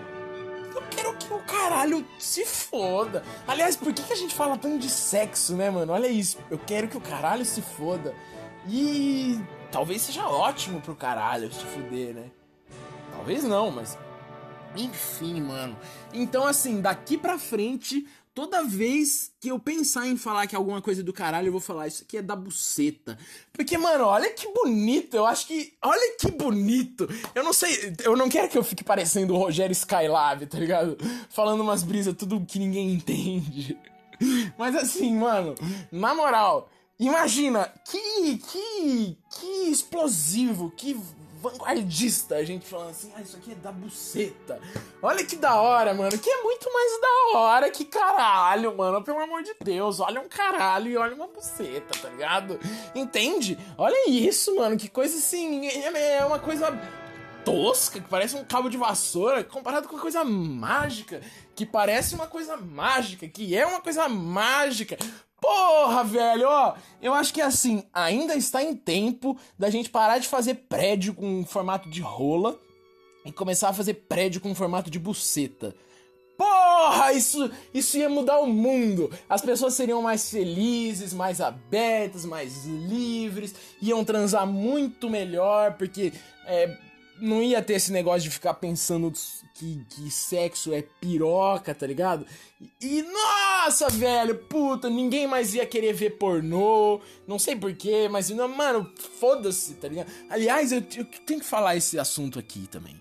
Eu 0.74 0.82
quero 0.90 1.18
que 1.18 1.34
o 1.34 1.44
caralho 1.44 2.08
se 2.18 2.46
foda. 2.46 3.24
Aliás, 3.46 3.76
por 3.76 3.92
que, 3.92 4.04
que 4.04 4.14
a 4.14 4.16
gente 4.16 4.34
fala 4.34 4.58
tanto 4.58 4.80
de 4.80 4.90
sexo, 4.90 5.54
né, 5.56 5.70
mano? 5.70 5.92
Olha 5.92 6.08
isso. 6.08 6.38
Eu 6.50 6.58
quero 6.58 6.88
que 6.88 6.96
o 6.96 7.02
caralho 7.02 7.44
se 7.44 7.62
foda. 7.62 8.16
E 8.70 9.38
talvez 9.70 10.02
seja 10.02 10.28
ótimo 10.28 10.80
pro 10.80 10.96
caralho 10.96 11.52
se 11.52 11.66
fuder, 11.66 12.14
né? 12.14 12.32
Talvez 13.12 13.44
não, 13.44 13.70
mas 13.70 13.98
enfim, 14.76 15.42
mano. 15.42 15.78
Então, 16.14 16.46
assim, 16.46 16.82
daqui 16.82 17.18
pra 17.18 17.38
frente, 17.38 18.06
toda 18.34 18.64
vez 18.64 19.32
que 19.40 19.50
eu 19.50 19.60
pensar 19.60 20.08
em 20.08 20.18
falar 20.18 20.48
que 20.48 20.56
alguma 20.56 20.82
coisa 20.82 21.02
é 21.02 21.04
do 21.04 21.14
caralho, 21.14 21.48
eu 21.48 21.52
vou 21.52 21.62
falar 21.62 21.88
isso 21.88 22.04
aqui 22.04 22.18
é 22.18 22.22
da 22.22 22.36
buceta. 22.36 23.18
Porque, 23.52 23.78
mano, 23.78 24.06
olha 24.06 24.32
que 24.32 24.48
bonito. 24.54 25.16
Eu 25.16 25.26
acho 25.26 25.48
que. 25.48 25.74
Olha 25.82 26.18
que 26.18 26.32
bonito. 26.32 27.08
Eu 27.36 27.44
não 27.44 27.54
sei. 27.54 27.94
Eu 28.04 28.16
não 28.16 28.30
quero 28.30 28.50
que 28.50 28.58
eu 28.58 28.64
fique 28.64 28.84
parecendo 28.84 29.34
o 29.34 29.38
Rogério 29.38 29.74
Skylab, 29.74 30.46
tá 30.46 30.58
ligado? 30.58 30.98
Falando 31.30 31.62
umas 31.62 31.84
brisas, 31.84 32.16
tudo 32.16 32.46
que 32.46 32.60
ninguém 32.60 32.94
entende. 32.94 33.78
Mas 34.58 34.76
assim, 34.76 35.16
mano, 35.16 35.56
na 35.92 36.14
moral. 36.14 36.70
Imagina 37.00 37.68
que, 37.84 38.38
que, 38.38 39.18
que 39.32 39.72
explosivo, 39.72 40.70
que 40.70 40.96
vanguardista, 41.42 42.36
a 42.36 42.44
gente 42.44 42.68
falando 42.68 42.92
assim, 42.92 43.12
ah, 43.16 43.22
isso 43.22 43.36
aqui 43.36 43.52
é 43.52 43.56
da 43.56 43.72
buceta. 43.72 44.60
Olha 45.02 45.26
que 45.26 45.36
da 45.36 45.60
hora, 45.60 45.94
mano, 45.94 46.18
que 46.18 46.30
é 46.30 46.44
muito 46.44 46.72
mais 46.72 47.02
da 47.02 47.40
hora 47.40 47.72
que 47.72 47.84
caralho, 47.84 48.78
mano, 48.78 49.04
pelo 49.04 49.20
amor 49.20 49.42
de 49.42 49.56
Deus, 49.64 50.00
olha 50.00 50.22
um 50.22 50.30
caralho 50.30 50.92
e 50.92 50.98
olha 50.98 51.16
uma 51.16 51.28
buceta, 51.28 51.98
tá 52.00 52.10
ligado? 52.10 52.60
Entende? 52.94 53.58
Olha 53.76 54.08
isso, 54.08 54.56
mano, 54.56 54.78
que 54.78 54.88
coisa 54.88 55.18
assim, 55.18 55.66
é, 55.68 56.18
é 56.18 56.26
uma 56.26 56.38
coisa 56.38 56.72
tosca, 57.44 58.00
que 58.00 58.08
parece 58.08 58.36
um 58.36 58.44
cabo 58.44 58.70
de 58.70 58.78
vassoura, 58.78 59.44
comparado 59.44 59.88
com 59.88 59.96
uma 59.96 60.02
coisa 60.02 60.24
mágica, 60.24 61.22
que 61.56 61.66
parece 61.66 62.14
uma 62.14 62.28
coisa 62.28 62.56
mágica, 62.56 63.28
que 63.28 63.56
é 63.56 63.66
uma 63.66 63.82
coisa 63.82 64.08
mágica. 64.08 64.96
Porra, 65.42 66.04
velho, 66.04 66.48
ó, 66.48 66.76
eu 67.02 67.14
acho 67.16 67.34
que 67.34 67.42
assim, 67.42 67.84
ainda 67.92 68.36
está 68.36 68.62
em 68.62 68.76
tempo 68.76 69.36
da 69.58 69.72
gente 69.72 69.90
parar 69.90 70.20
de 70.20 70.28
fazer 70.28 70.54
prédio 70.54 71.16
com 71.16 71.44
formato 71.44 71.90
de 71.90 72.00
rola 72.00 72.60
e 73.26 73.32
começar 73.32 73.70
a 73.70 73.74
fazer 73.74 73.96
prédio 73.96 74.40
com 74.40 74.54
formato 74.54 74.92
de 74.92 75.00
buceta. 75.00 75.76
Porra, 76.38 77.14
isso, 77.14 77.52
isso 77.74 77.98
ia 77.98 78.10
mudar 78.10 78.40
o 78.40 78.48
mundo. 78.48 79.12
As 79.28 79.42
pessoas 79.42 79.74
seriam 79.74 80.02
mais 80.02 80.30
felizes, 80.30 81.12
mais 81.12 81.42
abertas, 81.42 82.24
mais 82.24 82.66
livres, 82.66 83.54
iam 83.82 84.06
transar 84.06 84.46
muito 84.46 85.10
melhor, 85.10 85.74
porque 85.74 86.14
é, 86.46 86.78
não 87.22 87.42
ia 87.42 87.62
ter 87.62 87.74
esse 87.74 87.92
negócio 87.92 88.24
de 88.24 88.32
ficar 88.32 88.56
pensando 88.56 89.14
que, 89.54 89.86
que 89.90 90.10
sexo 90.10 90.74
é 90.74 90.82
piroca, 90.82 91.74
tá 91.74 91.86
ligado? 91.86 92.26
E, 92.82 93.04
nossa, 93.04 93.90
velho, 93.90 94.36
puta, 94.36 94.90
ninguém 94.90 95.28
mais 95.28 95.54
ia 95.54 95.66
querer 95.66 95.94
ver 95.94 96.18
pornô. 96.18 97.00
Não 97.28 97.38
sei 97.38 97.56
porquê, 97.56 98.10
mas, 98.10 98.30
não, 98.32 98.48
mano, 98.48 98.92
foda-se, 99.20 99.76
tá 99.76 99.88
ligado? 99.88 100.12
Aliás, 100.30 100.72
eu, 100.72 100.84
eu 100.98 101.06
tenho 101.26 101.40
que 101.40 101.46
falar 101.46 101.76
esse 101.76 102.00
assunto 102.00 102.40
aqui 102.40 102.68
também. 102.68 103.00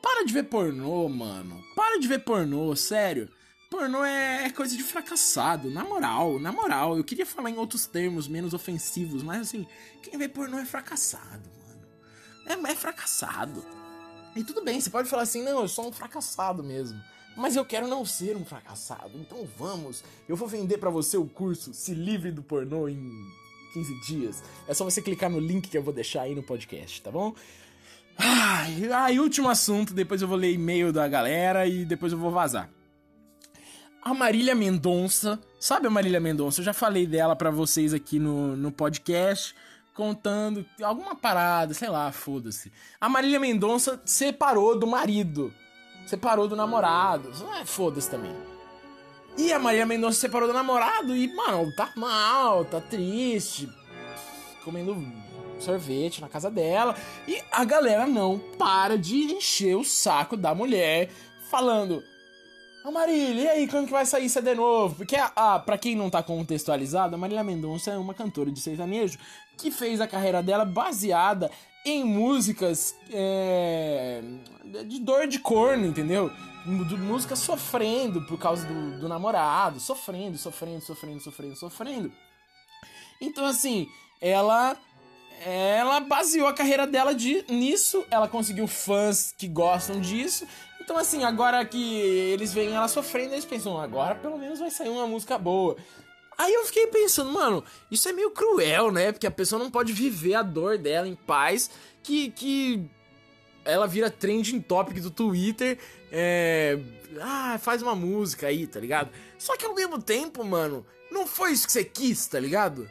Para 0.00 0.24
de 0.24 0.32
ver 0.32 0.44
pornô, 0.44 1.08
mano. 1.08 1.62
Para 1.74 1.98
de 1.98 2.06
ver 2.06 2.20
pornô, 2.20 2.74
sério. 2.76 3.28
Pornô 3.68 4.04
é, 4.04 4.44
é 4.44 4.50
coisa 4.50 4.76
de 4.76 4.82
fracassado, 4.84 5.68
na 5.68 5.84
moral, 5.84 6.38
na 6.38 6.52
moral. 6.52 6.96
Eu 6.96 7.02
queria 7.02 7.26
falar 7.26 7.50
em 7.50 7.58
outros 7.58 7.86
termos 7.86 8.28
menos 8.28 8.54
ofensivos, 8.54 9.24
mas 9.24 9.48
assim, 9.48 9.66
quem 10.00 10.16
vê 10.16 10.28
pornô 10.28 10.58
é 10.58 10.64
fracassado 10.64 11.55
é, 12.46 12.52
é 12.52 12.74
fracassado. 12.74 13.64
E 14.34 14.44
tudo 14.44 14.62
bem, 14.62 14.80
você 14.80 14.90
pode 14.90 15.08
falar 15.08 15.22
assim, 15.22 15.42
não, 15.42 15.62
eu 15.62 15.68
sou 15.68 15.88
um 15.88 15.92
fracassado 15.92 16.62
mesmo. 16.62 17.00
Mas 17.36 17.54
eu 17.54 17.64
quero 17.64 17.86
não 17.86 18.04
ser 18.04 18.36
um 18.36 18.44
fracassado. 18.44 19.12
Então 19.14 19.46
vamos, 19.58 20.02
eu 20.28 20.36
vou 20.36 20.48
vender 20.48 20.78
para 20.78 20.90
você 20.90 21.16
o 21.16 21.26
curso 21.26 21.74
Se 21.74 21.94
Livre 21.94 22.30
do 22.30 22.42
Pornô 22.42 22.88
em 22.88 23.26
15 23.74 24.00
dias. 24.06 24.42
É 24.66 24.72
só 24.72 24.84
você 24.84 25.02
clicar 25.02 25.30
no 25.30 25.38
link 25.38 25.68
que 25.68 25.76
eu 25.76 25.82
vou 25.82 25.92
deixar 25.92 26.22
aí 26.22 26.34
no 26.34 26.42
podcast, 26.42 27.02
tá 27.02 27.10
bom? 27.10 27.34
Ai, 28.18 28.90
ai 28.90 29.18
último 29.18 29.50
assunto, 29.50 29.92
depois 29.92 30.22
eu 30.22 30.28
vou 30.28 30.38
ler 30.38 30.52
e-mail 30.52 30.92
da 30.92 31.06
galera 31.06 31.66
e 31.66 31.84
depois 31.84 32.12
eu 32.12 32.18
vou 32.18 32.30
vazar. 32.30 32.70
A 34.02 34.14
Marília 34.14 34.54
Mendonça, 34.54 35.38
sabe 35.60 35.88
a 35.88 35.90
Marília 35.90 36.20
Mendonça? 36.20 36.60
Eu 36.60 36.64
já 36.64 36.72
falei 36.72 37.06
dela 37.06 37.36
para 37.36 37.50
vocês 37.50 37.92
aqui 37.92 38.18
no, 38.18 38.56
no 38.56 38.72
podcast 38.72 39.54
contando 39.96 40.64
alguma 40.82 41.16
parada, 41.16 41.72
sei 41.72 41.88
lá, 41.88 42.12
foda-se. 42.12 42.70
A 43.00 43.08
Marília 43.08 43.40
Mendonça 43.40 44.00
separou 44.04 44.78
do 44.78 44.86
marido, 44.86 45.52
separou 46.06 46.46
do 46.46 46.54
namorado, 46.54 47.32
é, 47.58 47.64
foda-se 47.64 48.10
também. 48.10 48.36
E 49.38 49.52
a 49.52 49.58
Marília 49.58 49.86
Mendonça 49.86 50.20
separou 50.20 50.46
do 50.46 50.54
namorado 50.54 51.16
e, 51.16 51.34
mano, 51.34 51.74
tá 51.74 51.90
mal, 51.96 52.64
tá 52.64 52.80
triste, 52.80 53.68
comendo 54.64 54.94
sorvete 55.58 56.20
na 56.20 56.28
casa 56.28 56.50
dela. 56.50 56.94
E 57.26 57.42
a 57.50 57.64
galera 57.64 58.06
não 58.06 58.38
para 58.38 58.98
de 58.98 59.16
encher 59.16 59.76
o 59.76 59.84
saco 59.84 60.36
da 60.36 60.54
mulher, 60.54 61.10
falando: 61.50 62.02
Ô 62.86 62.92
Marília, 62.92 63.42
e 63.42 63.48
aí, 63.48 63.68
quando 63.68 63.86
que 63.86 63.92
vai 63.92 64.06
sair 64.06 64.28
CD 64.28 64.54
novo? 64.54 64.94
Porque, 64.94 65.16
ah, 65.16 65.58
pra 65.58 65.76
quem 65.76 65.96
não 65.96 66.08
tá 66.08 66.22
contextualizado, 66.22 67.16
a 67.16 67.18
Marília 67.18 67.42
Mendonça 67.42 67.90
é 67.90 67.98
uma 67.98 68.14
cantora 68.14 68.48
de 68.48 68.60
sertanejo 68.60 69.18
que 69.56 69.70
fez 69.70 70.00
a 70.00 70.06
carreira 70.06 70.42
dela 70.42 70.64
baseada 70.64 71.50
em 71.84 72.04
músicas 72.04 72.94
é, 73.10 74.20
de 74.86 75.00
dor 75.00 75.26
de 75.26 75.38
corno, 75.38 75.86
entendeu? 75.86 76.30
Música 76.64 77.36
sofrendo 77.36 78.22
por 78.22 78.38
causa 78.38 78.66
do, 78.66 79.00
do 79.00 79.08
namorado, 79.08 79.78
sofrendo, 79.78 80.36
sofrendo, 80.36 80.80
sofrendo, 80.80 81.20
sofrendo, 81.20 81.56
sofrendo. 81.56 82.12
Então, 83.20 83.44
assim, 83.44 83.88
ela 84.20 84.76
ela 85.44 86.00
baseou 86.00 86.48
a 86.48 86.54
carreira 86.54 86.86
dela 86.86 87.14
de, 87.14 87.44
nisso, 87.48 88.02
ela 88.10 88.26
conseguiu 88.26 88.66
fãs 88.66 89.34
que 89.36 89.46
gostam 89.46 90.00
disso, 90.00 90.46
então, 90.86 90.96
assim, 90.96 91.24
agora 91.24 91.64
que 91.64 91.98
eles 91.98 92.54
veem 92.54 92.72
ela 92.72 92.86
sofrendo, 92.86 93.34
eles 93.34 93.44
pensam, 93.44 93.76
agora 93.76 94.14
pelo 94.14 94.38
menos 94.38 94.60
vai 94.60 94.70
sair 94.70 94.88
uma 94.88 95.04
música 95.04 95.36
boa. 95.36 95.76
Aí 96.38 96.52
eu 96.52 96.64
fiquei 96.66 96.86
pensando, 96.88 97.30
mano, 97.32 97.64
isso 97.90 98.08
é 98.08 98.12
meio 98.12 98.30
cruel, 98.30 98.90
né? 98.92 99.12
Porque 99.12 99.26
a 99.26 99.30
pessoa 99.30 99.62
não 99.62 99.70
pode 99.70 99.92
viver 99.92 100.34
a 100.34 100.42
dor 100.42 100.78
dela 100.78 101.08
em 101.08 101.14
paz, 101.14 101.70
que. 102.02 102.30
que 102.30 102.84
ela 103.64 103.86
vira 103.86 104.08
trending 104.08 104.60
topic 104.60 105.00
do 105.00 105.10
Twitter. 105.10 105.78
É. 106.12 106.78
Ah, 107.20 107.58
faz 107.60 107.82
uma 107.82 107.94
música 107.94 108.46
aí, 108.46 108.66
tá 108.66 108.78
ligado? 108.78 109.10
Só 109.38 109.56
que 109.56 109.64
ao 109.64 109.74
mesmo 109.74 110.00
tempo, 110.00 110.44
mano, 110.44 110.86
não 111.10 111.26
foi 111.26 111.52
isso 111.52 111.66
que 111.66 111.72
você 111.72 111.84
quis, 111.84 112.26
tá 112.26 112.38
ligado? 112.38 112.88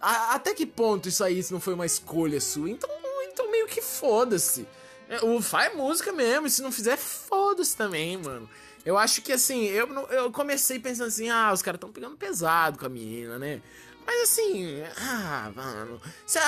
A, 0.00 0.34
até 0.34 0.54
que 0.54 0.66
ponto 0.66 1.08
isso 1.08 1.24
aí 1.24 1.44
não 1.50 1.60
foi 1.60 1.74
uma 1.74 1.86
escolha 1.86 2.40
sua? 2.40 2.70
Então, 2.70 2.88
então 3.32 3.50
meio 3.50 3.66
que 3.66 3.82
foda-se. 3.82 4.66
É, 5.08 5.18
faz 5.42 5.74
música 5.74 6.12
mesmo, 6.12 6.46
e 6.46 6.50
se 6.50 6.62
não 6.62 6.72
fizer, 6.72 6.96
foda-se 6.96 7.76
também, 7.76 8.16
mano. 8.16 8.48
Eu 8.84 8.98
acho 8.98 9.22
que 9.22 9.32
assim, 9.32 9.64
eu, 9.64 9.88
eu 10.10 10.30
comecei 10.30 10.78
pensando 10.78 11.08
assim, 11.08 11.28
ah, 11.30 11.50
os 11.52 11.62
caras 11.62 11.80
tão 11.80 11.90
pegando 11.90 12.16
pesado 12.16 12.78
com 12.78 12.86
a 12.86 12.88
menina, 12.88 13.38
né? 13.38 13.60
Mas 14.06 14.30
assim, 14.30 14.82
ah, 14.98 15.50
mano. 15.54 16.00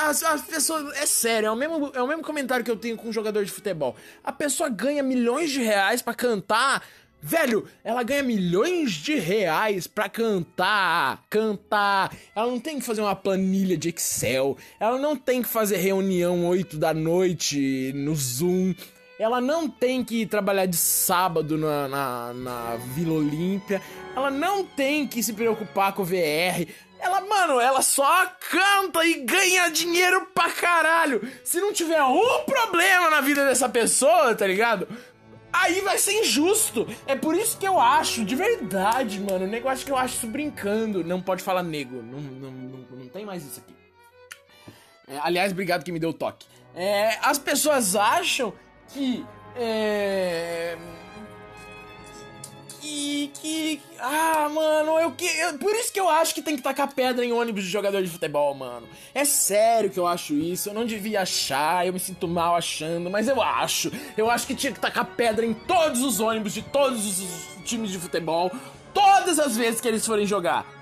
As, 0.05 0.22
as 0.22 0.42
pessoas. 0.42 0.94
É 0.96 1.07
sério, 1.07 1.46
é 1.46 1.51
o, 1.51 1.57
mesmo, 1.57 1.90
é 1.94 2.03
o 2.03 2.07
mesmo 2.07 2.22
comentário 2.22 2.64
que 2.64 2.70
eu 2.70 2.77
tenho 2.77 2.96
com 2.96 3.09
um 3.09 3.12
jogador 3.12 3.44
de 3.44 3.51
futebol. 3.51 3.96
A 4.22 4.31
pessoa 4.31 4.68
ganha 4.68 5.03
milhões 5.03 5.51
de 5.51 5.62
reais 5.62 6.03
para 6.03 6.14
cantar. 6.14 6.87
Velho, 7.22 7.66
ela 7.83 8.03
ganha 8.03 8.22
milhões 8.22 8.92
de 8.92 9.14
reais 9.14 9.87
pra 9.87 10.09
cantar, 10.09 11.25
cantar. 11.31 12.14
Ela 12.35 12.46
não 12.46 12.61
tem 12.61 12.79
que 12.79 12.85
fazer 12.85 13.01
uma 13.01 13.16
planilha 13.16 13.77
de 13.77 13.88
Excel. 13.88 14.57
Ela 14.79 14.99
não 14.99 15.16
tem 15.16 15.42
que 15.42 15.49
fazer 15.49 15.79
reunião 15.79 16.46
8 16.46 16.77
da 16.77 16.92
noite 16.92 17.92
no 17.94 18.14
Zoom. 18.14 18.75
Ela 19.19 19.41
não 19.41 19.69
tem 19.69 20.05
que 20.05 20.27
trabalhar 20.27 20.67
de 20.67 20.77
sábado 20.77 21.57
na, 21.57 21.89
na, 21.89 22.33
na 22.35 22.77
Vila 22.95 23.15
Olímpia. 23.15 23.81
Ela 24.15 24.31
não 24.31 24.65
tem 24.65 25.07
que 25.07 25.23
se 25.23 25.33
preocupar 25.33 25.95
com 25.95 26.03
o 26.03 26.05
VR. 26.05 26.69
Ela, 26.99 27.23
mano, 27.23 27.59
ela 27.59 27.81
só 27.81 28.27
canta 28.51 29.05
e 29.07 29.25
ganha 29.25 29.71
dinheiro 29.71 30.27
pra 30.35 30.51
caralho. 30.51 31.27
Se 31.45 31.61
não 31.61 31.73
tiver 31.73 32.03
um 32.03 32.45
problema 32.45 33.09
na 33.09 33.23
vida 33.23 33.45
dessa 33.47 33.69
pessoa, 33.69 34.35
tá 34.35 34.47
ligado? 34.47 34.87
Aí 35.51 35.81
vai 35.81 35.97
ser 35.97 36.21
injusto. 36.21 36.87
É 37.07 37.17
por 37.17 37.35
isso 37.35 37.57
que 37.57 37.67
eu 37.67 37.81
acho, 37.81 38.23
de 38.23 38.35
verdade, 38.35 39.19
mano. 39.19 39.47
O 39.47 39.49
negócio 39.49 39.87
que 39.87 39.93
eu 39.93 39.97
acho 39.97 40.17
isso 40.17 40.27
brincando. 40.27 41.03
Não 41.03 41.23
pode 41.23 41.43
falar 41.43 41.63
nego. 41.63 42.03
Não, 42.03 42.21
não, 42.21 42.51
não, 42.51 42.99
não 42.99 43.09
tem 43.09 43.25
mais 43.25 43.45
isso 43.45 43.61
aqui. 43.61 43.75
É, 45.09 45.19
aliás, 45.23 45.53
obrigado 45.53 45.85
que 45.85 45.93
me 45.93 45.99
deu 45.99 46.11
o 46.11 46.15
toque. 46.15 46.47
É, 46.75 47.19
as 47.23 47.39
pessoas 47.39 47.97
acham 47.97 48.53
que. 48.92 49.25
É 49.57 50.77
que. 52.87 53.31
que. 53.35 53.81
Ah, 53.99 54.49
mano, 54.49 54.99
eu 54.99 55.12
que. 55.12 55.27
Eu, 55.27 55.59
por 55.59 55.75
isso 55.75 55.92
que 55.92 56.01
eu 56.01 56.09
acho 56.09 56.35
que 56.35 56.42
tem 56.42 56.57
que 56.57 56.62
tacar 56.62 56.92
pedra 56.92 57.25
em 57.25 57.33
ônibus 57.33 57.64
de 57.64 57.70
jogador 57.70 58.03
de 58.03 58.09
futebol, 58.09 58.55
mano. 58.55 58.88
É 59.14 59.25
sério 59.25 59.90
que 59.90 59.99
eu 59.99 60.07
acho 60.07 60.35
isso. 60.35 60.68
Eu 60.68 60.75
não 60.75 60.87
devia 60.87 61.22
achar, 61.22 61.87
eu 61.87 61.92
me 61.92 62.01
sinto 62.01 62.29
mal 62.29 62.55
achando, 62.55 63.11
mas 63.11 63.29
eu 63.29 63.42
acho. 63.42 63.90
Eu 64.16 64.31
acho 64.31 64.46
que 64.46 64.55
tinha 64.55 64.72
que 64.72 64.81
tacar 64.81 65.05
pedra 65.05 65.44
em 65.44 65.55
todos 65.55 66.03
os 66.03 66.20
ônibus 66.20 66.55
de 66.55 66.62
todos 66.62 67.07
os 67.07 67.64
times 67.64 67.90
de 67.90 67.99
futebol, 67.99 68.51
todas 68.94 69.38
as 69.38 69.57
vezes 69.57 69.81
que 69.81 69.88
eles 69.88 70.07
forem 70.07 70.27
jogar 70.27 70.76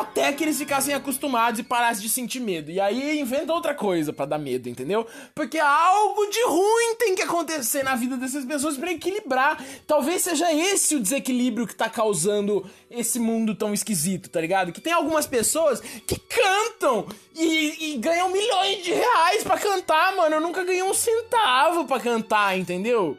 até 0.00 0.32
que 0.32 0.42
eles 0.42 0.58
ficassem 0.58 0.92
acostumados 0.92 1.60
e 1.60 1.62
parassem 1.62 2.02
de 2.02 2.08
sentir 2.08 2.40
medo. 2.40 2.70
E 2.70 2.80
aí 2.80 3.20
inventa 3.20 3.52
outra 3.52 3.74
coisa 3.74 4.12
para 4.12 4.26
dar 4.26 4.38
medo, 4.38 4.68
entendeu? 4.68 5.06
Porque 5.34 5.58
algo 5.58 6.26
de 6.26 6.42
ruim 6.46 6.96
tem 6.98 7.14
que 7.14 7.22
acontecer 7.22 7.84
na 7.84 7.94
vida 7.94 8.16
dessas 8.16 8.44
pessoas 8.44 8.76
para 8.76 8.90
equilibrar. 8.90 9.62
Talvez 9.86 10.22
seja 10.22 10.52
esse 10.52 10.96
o 10.96 11.00
desequilíbrio 11.00 11.66
que 11.66 11.74
tá 11.74 11.88
causando 11.88 12.68
esse 12.90 13.20
mundo 13.20 13.54
tão 13.54 13.72
esquisito, 13.72 14.28
tá 14.28 14.40
ligado? 14.40 14.72
Que 14.72 14.80
tem 14.80 14.92
algumas 14.92 15.26
pessoas 15.26 15.80
que 15.80 16.18
cantam 16.18 17.06
e, 17.34 17.92
e 17.92 17.98
ganham 17.98 18.30
milhões 18.30 18.82
de 18.82 18.92
reais 18.92 19.44
para 19.44 19.58
cantar, 19.58 20.16
mano. 20.16 20.36
Eu 20.36 20.40
nunca 20.40 20.64
ganhei 20.64 20.82
um 20.82 20.94
centavo 20.94 21.84
para 21.84 22.00
cantar, 22.00 22.58
entendeu? 22.58 23.16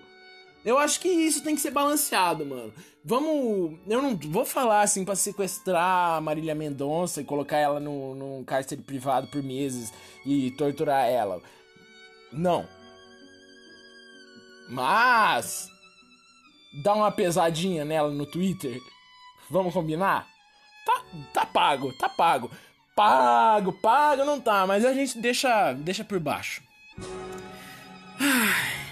Eu 0.65 0.79
acho 0.79 0.99
que 0.99 1.07
isso 1.07 1.43
tem 1.43 1.53
que 1.53 1.61
ser 1.61 1.69
balanceado, 1.69 2.43
mano. 2.43 2.73
Vamos. 3.03 3.77
Eu 3.87 4.01
não 4.01 4.17
vou 4.17 4.43
falar 4.43 4.81
assim 4.81 5.05
pra 5.05 5.15
sequestrar 5.15 6.15
a 6.15 6.21
Marília 6.21 6.55
Mendonça 6.55 7.21
e 7.21 7.25
colocar 7.25 7.57
ela 7.57 7.79
no, 7.79 8.15
num 8.15 8.43
cárcere 8.43 8.81
privado 8.81 9.27
por 9.27 9.43
meses 9.43 9.93
e 10.25 10.49
torturar 10.51 11.07
ela. 11.07 11.39
Não. 12.33 12.67
Mas. 14.67 15.69
Dá 16.83 16.95
uma 16.95 17.11
pesadinha 17.11 17.85
nela 17.85 18.09
no 18.09 18.25
Twitter. 18.25 18.81
Vamos 19.51 19.71
combinar? 19.71 20.27
Tá, 20.83 21.03
tá 21.31 21.45
pago, 21.45 21.93
tá 21.93 22.09
pago. 22.09 22.49
Pago, 22.95 23.71
pago 23.73 24.25
não 24.25 24.41
tá, 24.41 24.65
mas 24.65 24.83
a 24.83 24.93
gente 24.93 25.19
deixa, 25.19 25.73
deixa 25.73 26.03
por 26.03 26.19
baixo. 26.19 26.63
Ai. 28.19 28.84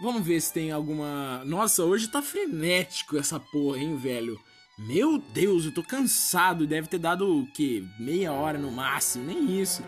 Vamos 0.00 0.24
ver 0.24 0.40
se 0.40 0.52
tem 0.52 0.70
alguma. 0.70 1.42
Nossa, 1.44 1.84
hoje 1.84 2.08
tá 2.08 2.22
frenético 2.22 3.18
essa 3.18 3.40
porra, 3.40 3.78
hein, 3.78 3.96
velho? 3.96 4.38
Meu 4.78 5.18
Deus, 5.18 5.64
eu 5.64 5.72
tô 5.72 5.82
cansado. 5.82 6.66
Deve 6.66 6.86
ter 6.86 6.98
dado 6.98 7.40
o 7.40 7.46
quê? 7.52 7.82
Meia 7.98 8.32
hora 8.32 8.56
no 8.56 8.70
máximo, 8.70 9.24
nem 9.24 9.60
isso. 9.60 9.82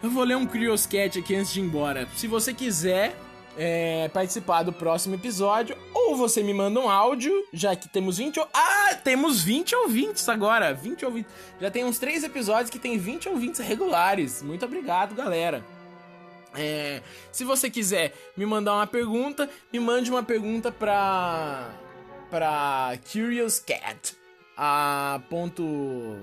Eu 0.00 0.10
vou 0.10 0.22
ler 0.22 0.36
um 0.36 0.46
Curioscat 0.46 1.18
aqui 1.18 1.34
antes 1.34 1.52
de 1.52 1.60
ir 1.60 1.64
embora. 1.64 2.08
Se 2.14 2.28
você 2.28 2.54
quiser 2.54 3.16
é, 3.56 4.08
participar 4.08 4.62
do 4.62 4.72
próximo 4.72 5.16
episódio, 5.16 5.76
ou 5.92 6.16
você 6.16 6.40
me 6.40 6.54
manda 6.54 6.78
um 6.78 6.88
áudio, 6.88 7.32
já 7.52 7.74
que 7.74 7.88
temos 7.88 8.18
20. 8.18 8.40
Ah, 8.54 8.94
temos 9.02 9.42
20 9.42 9.74
ouvintes 9.74 10.28
agora! 10.28 10.72
20 10.72 11.04
ouvintes. 11.04 11.32
Já 11.60 11.70
tem 11.70 11.84
uns 11.84 11.98
3 11.98 12.22
episódios 12.24 12.70
que 12.70 12.78
tem 12.78 12.96
20 12.98 13.28
ouvintes 13.28 13.60
regulares. 13.60 14.40
Muito 14.40 14.64
obrigado, 14.64 15.14
galera. 15.16 15.64
É, 16.54 17.02
se 17.30 17.44
você 17.44 17.70
quiser 17.70 18.12
me 18.36 18.44
mandar 18.44 18.74
uma 18.74 18.86
pergunta, 18.86 19.48
me 19.72 19.80
mande 19.80 20.10
uma 20.10 20.22
pergunta 20.22 20.70
pra 20.70 21.70
para 22.30 22.98
Curious 23.10 23.58
Cat 23.58 24.16
a 24.56 25.20
ponto 25.28 26.16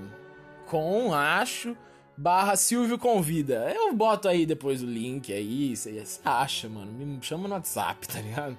com 0.65 1.13
acho 1.13 1.78
barra 2.20 2.56
Silvio 2.58 2.98
convida. 2.98 3.72
Eu 3.74 3.94
boto 3.94 4.28
aí 4.28 4.46
depois 4.46 4.84
o 4.84 4.86
link 4.86 5.32
aí, 5.32 5.76
você 5.76 6.04
acha, 6.26 6.68
mano. 6.68 6.92
Me 6.92 7.18
chama 7.22 7.48
no 7.48 7.54
WhatsApp, 7.54 8.06
tá 8.08 8.20
ligado? 8.20 8.58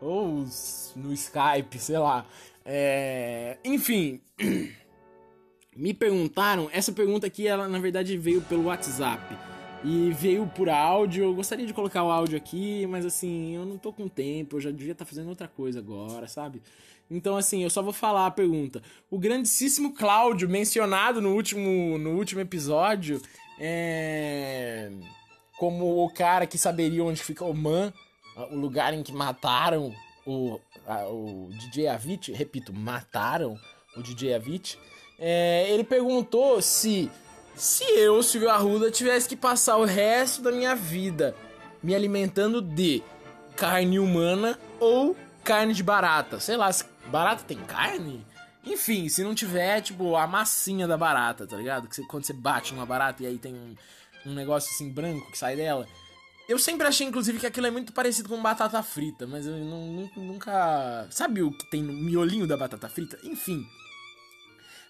Ou 0.00 0.46
no 0.94 1.12
Skype, 1.12 1.78
sei 1.78 1.98
lá. 1.98 2.24
É, 2.64 3.58
enfim, 3.64 4.20
me 5.76 5.92
perguntaram. 5.92 6.70
Essa 6.72 6.92
pergunta 6.92 7.26
aqui, 7.26 7.46
ela 7.48 7.68
na 7.68 7.78
verdade 7.80 8.16
veio 8.16 8.40
pelo 8.42 8.64
WhatsApp 8.64 9.49
e 9.84 10.10
veio 10.12 10.46
por 10.46 10.68
áudio. 10.68 11.24
Eu 11.24 11.34
gostaria 11.34 11.66
de 11.66 11.74
colocar 11.74 12.02
o 12.02 12.10
áudio 12.10 12.36
aqui, 12.36 12.86
mas 12.86 13.04
assim, 13.04 13.54
eu 13.54 13.64
não 13.64 13.78
tô 13.78 13.92
com 13.92 14.08
tempo, 14.08 14.56
eu 14.56 14.60
já 14.60 14.70
devia 14.70 14.92
estar 14.92 15.04
tá 15.04 15.08
fazendo 15.08 15.28
outra 15.28 15.48
coisa 15.48 15.78
agora, 15.78 16.28
sabe? 16.28 16.62
Então, 17.10 17.36
assim, 17.36 17.62
eu 17.62 17.70
só 17.70 17.82
vou 17.82 17.92
falar 17.92 18.26
a 18.26 18.30
pergunta. 18.30 18.80
O 19.10 19.18
grandíssimo 19.18 19.92
Cláudio, 19.92 20.48
mencionado 20.48 21.20
no 21.20 21.34
último, 21.34 21.98
no 21.98 22.10
último 22.10 22.40
episódio, 22.40 23.20
é. 23.58 24.90
Como 25.58 26.02
o 26.02 26.08
cara 26.08 26.46
que 26.46 26.56
saberia 26.56 27.04
onde 27.04 27.22
fica 27.22 27.44
o 27.44 27.52
Man, 27.52 27.92
o 28.50 28.56
lugar 28.56 28.94
em 28.94 29.02
que 29.02 29.12
mataram 29.12 29.92
o, 30.24 30.58
a, 30.86 31.06
o 31.06 31.50
DJ 31.52 31.88
Avit, 31.88 32.32
repito, 32.32 32.72
mataram 32.72 33.58
o 33.94 34.02
DJ 34.02 34.34
Avit. 34.34 34.78
É, 35.18 35.66
ele 35.68 35.84
perguntou 35.84 36.62
se 36.62 37.10
se 37.54 37.84
eu, 37.84 38.22
Silvio 38.22 38.50
Arruda, 38.50 38.90
tivesse 38.90 39.28
que 39.28 39.36
passar 39.36 39.76
o 39.76 39.84
resto 39.84 40.42
da 40.42 40.52
minha 40.52 40.74
vida 40.74 41.34
me 41.82 41.94
alimentando 41.94 42.60
de 42.60 43.02
carne 43.56 43.98
humana 43.98 44.58
ou 44.78 45.16
carne 45.44 45.74
de 45.74 45.82
barata, 45.82 46.40
sei 46.40 46.56
lá, 46.56 46.70
barata 47.06 47.44
tem 47.44 47.58
carne? 47.58 48.24
Enfim, 48.64 49.08
se 49.08 49.24
não 49.24 49.34
tiver, 49.34 49.80
tipo, 49.80 50.16
a 50.16 50.26
massinha 50.26 50.86
da 50.86 50.96
barata, 50.96 51.46
tá 51.46 51.56
ligado? 51.56 51.88
Que 51.88 51.96
você, 51.96 52.02
quando 52.04 52.24
você 52.24 52.32
bate 52.32 52.74
numa 52.74 52.84
barata 52.84 53.22
e 53.22 53.26
aí 53.26 53.38
tem 53.38 53.54
um, 53.54 53.74
um 54.26 54.34
negócio 54.34 54.70
assim 54.70 54.90
branco 54.90 55.30
que 55.30 55.38
sai 55.38 55.56
dela. 55.56 55.86
Eu 56.48 56.58
sempre 56.58 56.86
achei, 56.86 57.06
inclusive, 57.06 57.38
que 57.38 57.46
aquilo 57.46 57.68
é 57.68 57.70
muito 57.70 57.92
parecido 57.92 58.28
com 58.28 58.42
batata 58.42 58.82
frita, 58.82 59.26
mas 59.26 59.46
eu 59.46 59.56
não, 59.56 60.10
nunca. 60.16 61.06
Sabe 61.10 61.42
o 61.42 61.52
que 61.52 61.70
tem 61.70 61.82
no 61.82 61.92
miolinho 61.92 62.46
da 62.46 62.56
batata 62.56 62.88
frita? 62.88 63.18
Enfim. 63.22 63.64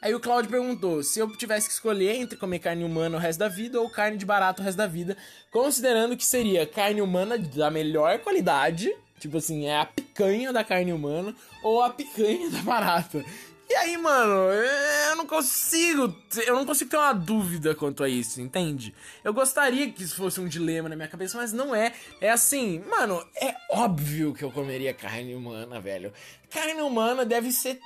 Aí 0.02 0.14
o 0.14 0.20
Claudio 0.20 0.50
perguntou 0.50 1.02
se 1.02 1.20
eu 1.20 1.30
tivesse 1.36 1.68
que 1.68 1.74
escolher 1.74 2.16
entre 2.16 2.38
comer 2.38 2.58
carne 2.58 2.84
humana 2.84 3.18
o 3.18 3.20
resto 3.20 3.38
da 3.38 3.48
vida 3.48 3.78
ou 3.78 3.90
carne 3.90 4.16
de 4.16 4.24
barato 4.24 4.62
o 4.62 4.64
resto 4.64 4.78
da 4.78 4.86
vida, 4.86 5.14
considerando 5.50 6.16
que 6.16 6.24
seria 6.24 6.66
carne 6.66 7.02
humana 7.02 7.36
da 7.36 7.70
melhor 7.70 8.18
qualidade, 8.20 8.90
tipo 9.18 9.36
assim, 9.36 9.66
é 9.66 9.78
a 9.78 9.84
picanha 9.84 10.54
da 10.54 10.64
carne 10.64 10.92
humana 10.92 11.34
ou 11.62 11.82
a 11.82 11.90
picanha 11.90 12.48
da 12.48 12.62
barata. 12.62 13.22
E 13.68 13.74
aí, 13.74 13.96
mano, 13.96 14.50
eu 14.52 15.16
não 15.16 15.26
consigo, 15.26 16.12
eu 16.44 16.56
não 16.56 16.66
consigo 16.66 16.90
ter 16.90 16.96
uma 16.96 17.12
dúvida 17.12 17.72
quanto 17.72 18.02
a 18.02 18.08
isso, 18.08 18.40
entende? 18.40 18.92
Eu 19.22 19.32
gostaria 19.32 19.88
que 19.92 20.02
isso 20.02 20.16
fosse 20.16 20.40
um 20.40 20.48
dilema 20.48 20.88
na 20.88 20.96
minha 20.96 21.06
cabeça, 21.06 21.38
mas 21.38 21.52
não 21.52 21.72
é. 21.72 21.92
É 22.20 22.30
assim, 22.30 22.82
mano, 22.90 23.24
é 23.40 23.54
óbvio 23.70 24.34
que 24.34 24.42
eu 24.42 24.50
comeria 24.50 24.92
carne 24.92 25.36
humana, 25.36 25.80
velho. 25.80 26.12
Carne 26.50 26.82
humana 26.82 27.24
deve 27.24 27.52
ser 27.52 27.78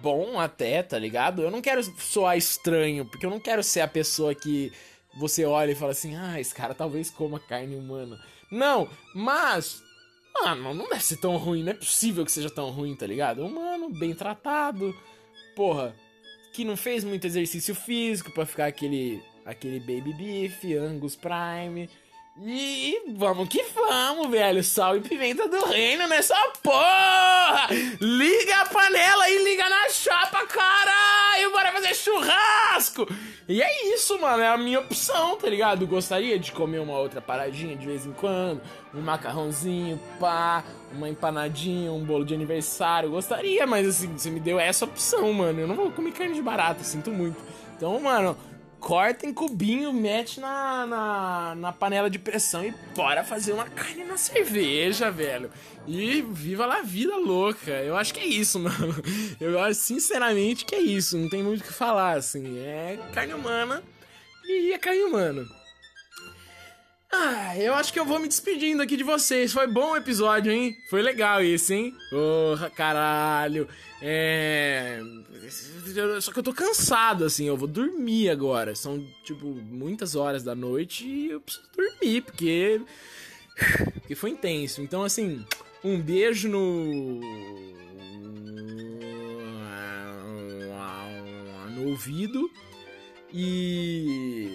bom 0.00 0.38
até, 0.38 0.82
tá 0.82 0.98
ligado? 0.98 1.42
Eu 1.42 1.50
não 1.50 1.60
quero 1.60 1.82
soar 1.82 2.36
estranho, 2.36 3.04
porque 3.04 3.26
eu 3.26 3.30
não 3.30 3.40
quero 3.40 3.62
ser 3.62 3.80
a 3.80 3.88
pessoa 3.88 4.34
que 4.34 4.72
você 5.16 5.44
olha 5.44 5.72
e 5.72 5.76
fala 5.76 5.92
assim: 5.92 6.16
ah, 6.16 6.40
esse 6.40 6.54
cara 6.54 6.74
talvez 6.74 7.10
coma 7.10 7.40
carne 7.40 7.76
humana. 7.76 8.20
Não, 8.50 8.88
mas. 9.14 9.82
Mano, 10.34 10.72
não 10.72 10.88
deve 10.88 11.04
ser 11.04 11.18
tão 11.18 11.36
ruim, 11.36 11.62
não 11.62 11.72
é 11.72 11.74
possível 11.74 12.24
que 12.24 12.32
seja 12.32 12.48
tão 12.48 12.70
ruim, 12.70 12.96
tá 12.96 13.06
ligado? 13.06 13.44
Humano, 13.44 13.90
bem 13.90 14.14
tratado, 14.14 14.96
porra, 15.54 15.94
que 16.54 16.64
não 16.64 16.74
fez 16.74 17.04
muito 17.04 17.26
exercício 17.26 17.74
físico 17.74 18.32
para 18.32 18.46
ficar 18.46 18.66
aquele 18.66 19.22
aquele 19.44 19.78
baby 19.80 20.12
beef, 20.14 20.64
Angus 20.76 21.16
Prime. 21.16 21.88
E 22.40 23.02
vamos 23.14 23.46
que 23.48 23.62
vamos, 23.74 24.30
velho. 24.30 24.64
Sal 24.64 24.96
e 24.96 25.00
pimenta 25.00 25.46
do 25.48 25.66
reino 25.66 26.08
nessa 26.08 26.34
porra! 26.62 27.68
Liga 28.00 28.62
a 28.62 28.66
panela 28.66 29.28
e 29.28 29.31
churrasco! 32.02 33.06
E 33.48 33.62
é 33.62 33.94
isso, 33.94 34.20
mano. 34.20 34.42
É 34.42 34.48
a 34.48 34.58
minha 34.58 34.80
opção, 34.80 35.36
tá 35.36 35.48
ligado? 35.48 35.86
Gostaria 35.86 36.38
de 36.38 36.52
comer 36.52 36.78
uma 36.78 36.98
outra 36.98 37.20
paradinha 37.20 37.76
de 37.76 37.86
vez 37.86 38.06
em 38.06 38.12
quando. 38.12 38.60
Um 38.94 39.00
macarrãozinho, 39.00 40.00
pá. 40.18 40.64
Uma 40.92 41.08
empanadinha, 41.08 41.92
um 41.92 42.04
bolo 42.04 42.24
de 42.24 42.34
aniversário. 42.34 43.10
Gostaria, 43.10 43.66
mas 43.66 43.86
assim, 43.86 44.08
você 44.16 44.30
me 44.30 44.40
deu 44.40 44.58
essa 44.60 44.84
opção, 44.84 45.32
mano. 45.32 45.60
Eu 45.60 45.68
não 45.68 45.74
vou 45.74 45.90
comer 45.90 46.12
carne 46.12 46.34
de 46.34 46.42
barata, 46.42 46.84
sinto 46.84 47.10
muito. 47.10 47.36
Então, 47.76 47.98
mano 48.00 48.36
corta 48.82 49.24
em 49.24 49.32
cubinho, 49.32 49.92
mete 49.92 50.40
na, 50.40 50.84
na, 50.86 51.54
na, 51.54 51.72
panela 51.72 52.10
de 52.10 52.18
pressão 52.18 52.64
e 52.64 52.74
bora 52.96 53.22
fazer 53.22 53.52
uma 53.52 53.64
carne 53.64 54.02
na 54.02 54.16
cerveja, 54.16 55.08
velho. 55.08 55.50
E 55.86 56.20
viva 56.20 56.66
lá 56.66 56.78
a 56.78 56.82
vida 56.82 57.16
louca. 57.16 57.70
Eu 57.70 57.96
acho 57.96 58.12
que 58.12 58.18
é 58.18 58.26
isso, 58.26 58.58
mano. 58.60 58.94
Eu 59.40 59.58
acho 59.60 59.78
sinceramente 59.80 60.64
que 60.64 60.74
é 60.74 60.80
isso. 60.80 61.16
Não 61.16 61.30
tem 61.30 61.44
muito 61.44 61.60
o 61.60 61.64
que 61.64 61.72
falar, 61.72 62.16
assim. 62.16 62.58
É 62.58 62.98
carne 63.14 63.34
humana 63.34 63.82
e 64.44 64.72
é 64.72 64.78
carne 64.78 65.04
humana. 65.04 65.46
Ah, 67.14 67.58
eu 67.58 67.74
acho 67.74 67.92
que 67.92 68.00
eu 68.00 68.06
vou 68.06 68.18
me 68.18 68.26
despedindo 68.26 68.82
aqui 68.82 68.96
de 68.96 69.04
vocês. 69.04 69.52
Foi 69.52 69.66
bom 69.66 69.90
o 69.92 69.96
episódio, 69.96 70.50
hein? 70.50 70.78
Foi 70.88 71.02
legal 71.02 71.42
isso, 71.42 71.74
hein? 71.74 71.94
Porra, 72.08 72.70
caralho. 72.70 73.68
É. 74.00 74.98
Só 76.22 76.32
que 76.32 76.38
eu 76.38 76.42
tô 76.42 76.54
cansado, 76.54 77.26
assim. 77.26 77.44
Eu 77.44 77.56
vou 77.56 77.68
dormir 77.68 78.30
agora. 78.30 78.74
São, 78.74 79.06
tipo, 79.22 79.46
muitas 79.46 80.16
horas 80.16 80.42
da 80.42 80.54
noite 80.54 81.06
e 81.06 81.30
eu 81.32 81.40
preciso 81.42 81.66
dormir, 81.76 82.22
porque. 82.22 82.80
Porque 84.00 84.14
foi 84.14 84.30
intenso. 84.30 84.80
Então, 84.80 85.02
assim, 85.02 85.44
um 85.84 86.00
beijo 86.00 86.48
no. 86.48 87.20
No 91.76 91.90
ouvido. 91.90 92.50
E. 93.30 94.50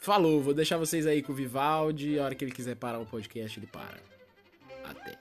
Falou, 0.00 0.40
vou 0.40 0.54
deixar 0.54 0.78
vocês 0.78 1.06
aí 1.06 1.22
com 1.22 1.30
o 1.30 1.34
Vivaldi. 1.34 2.18
A 2.18 2.24
hora 2.24 2.34
que 2.34 2.42
ele 2.42 2.52
quiser 2.52 2.74
parar 2.74 2.98
o 2.98 3.06
podcast, 3.06 3.60
ele 3.60 3.66
para. 3.66 4.00
Até. 4.82 5.18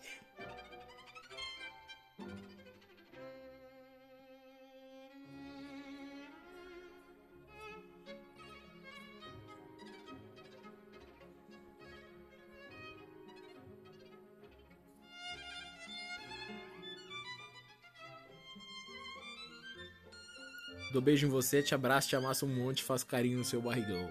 Dou 20.93 21.01
beijo 21.01 21.27
em 21.27 21.29
você, 21.29 21.61
te 21.61 21.75
abraço, 21.75 22.07
te 22.07 22.15
amasso 22.15 22.45
um 22.45 22.49
monte, 22.49 22.81
faço 22.81 23.05
carinho 23.05 23.37
no 23.37 23.43
seu 23.43 23.61
barrigão. 23.61 24.09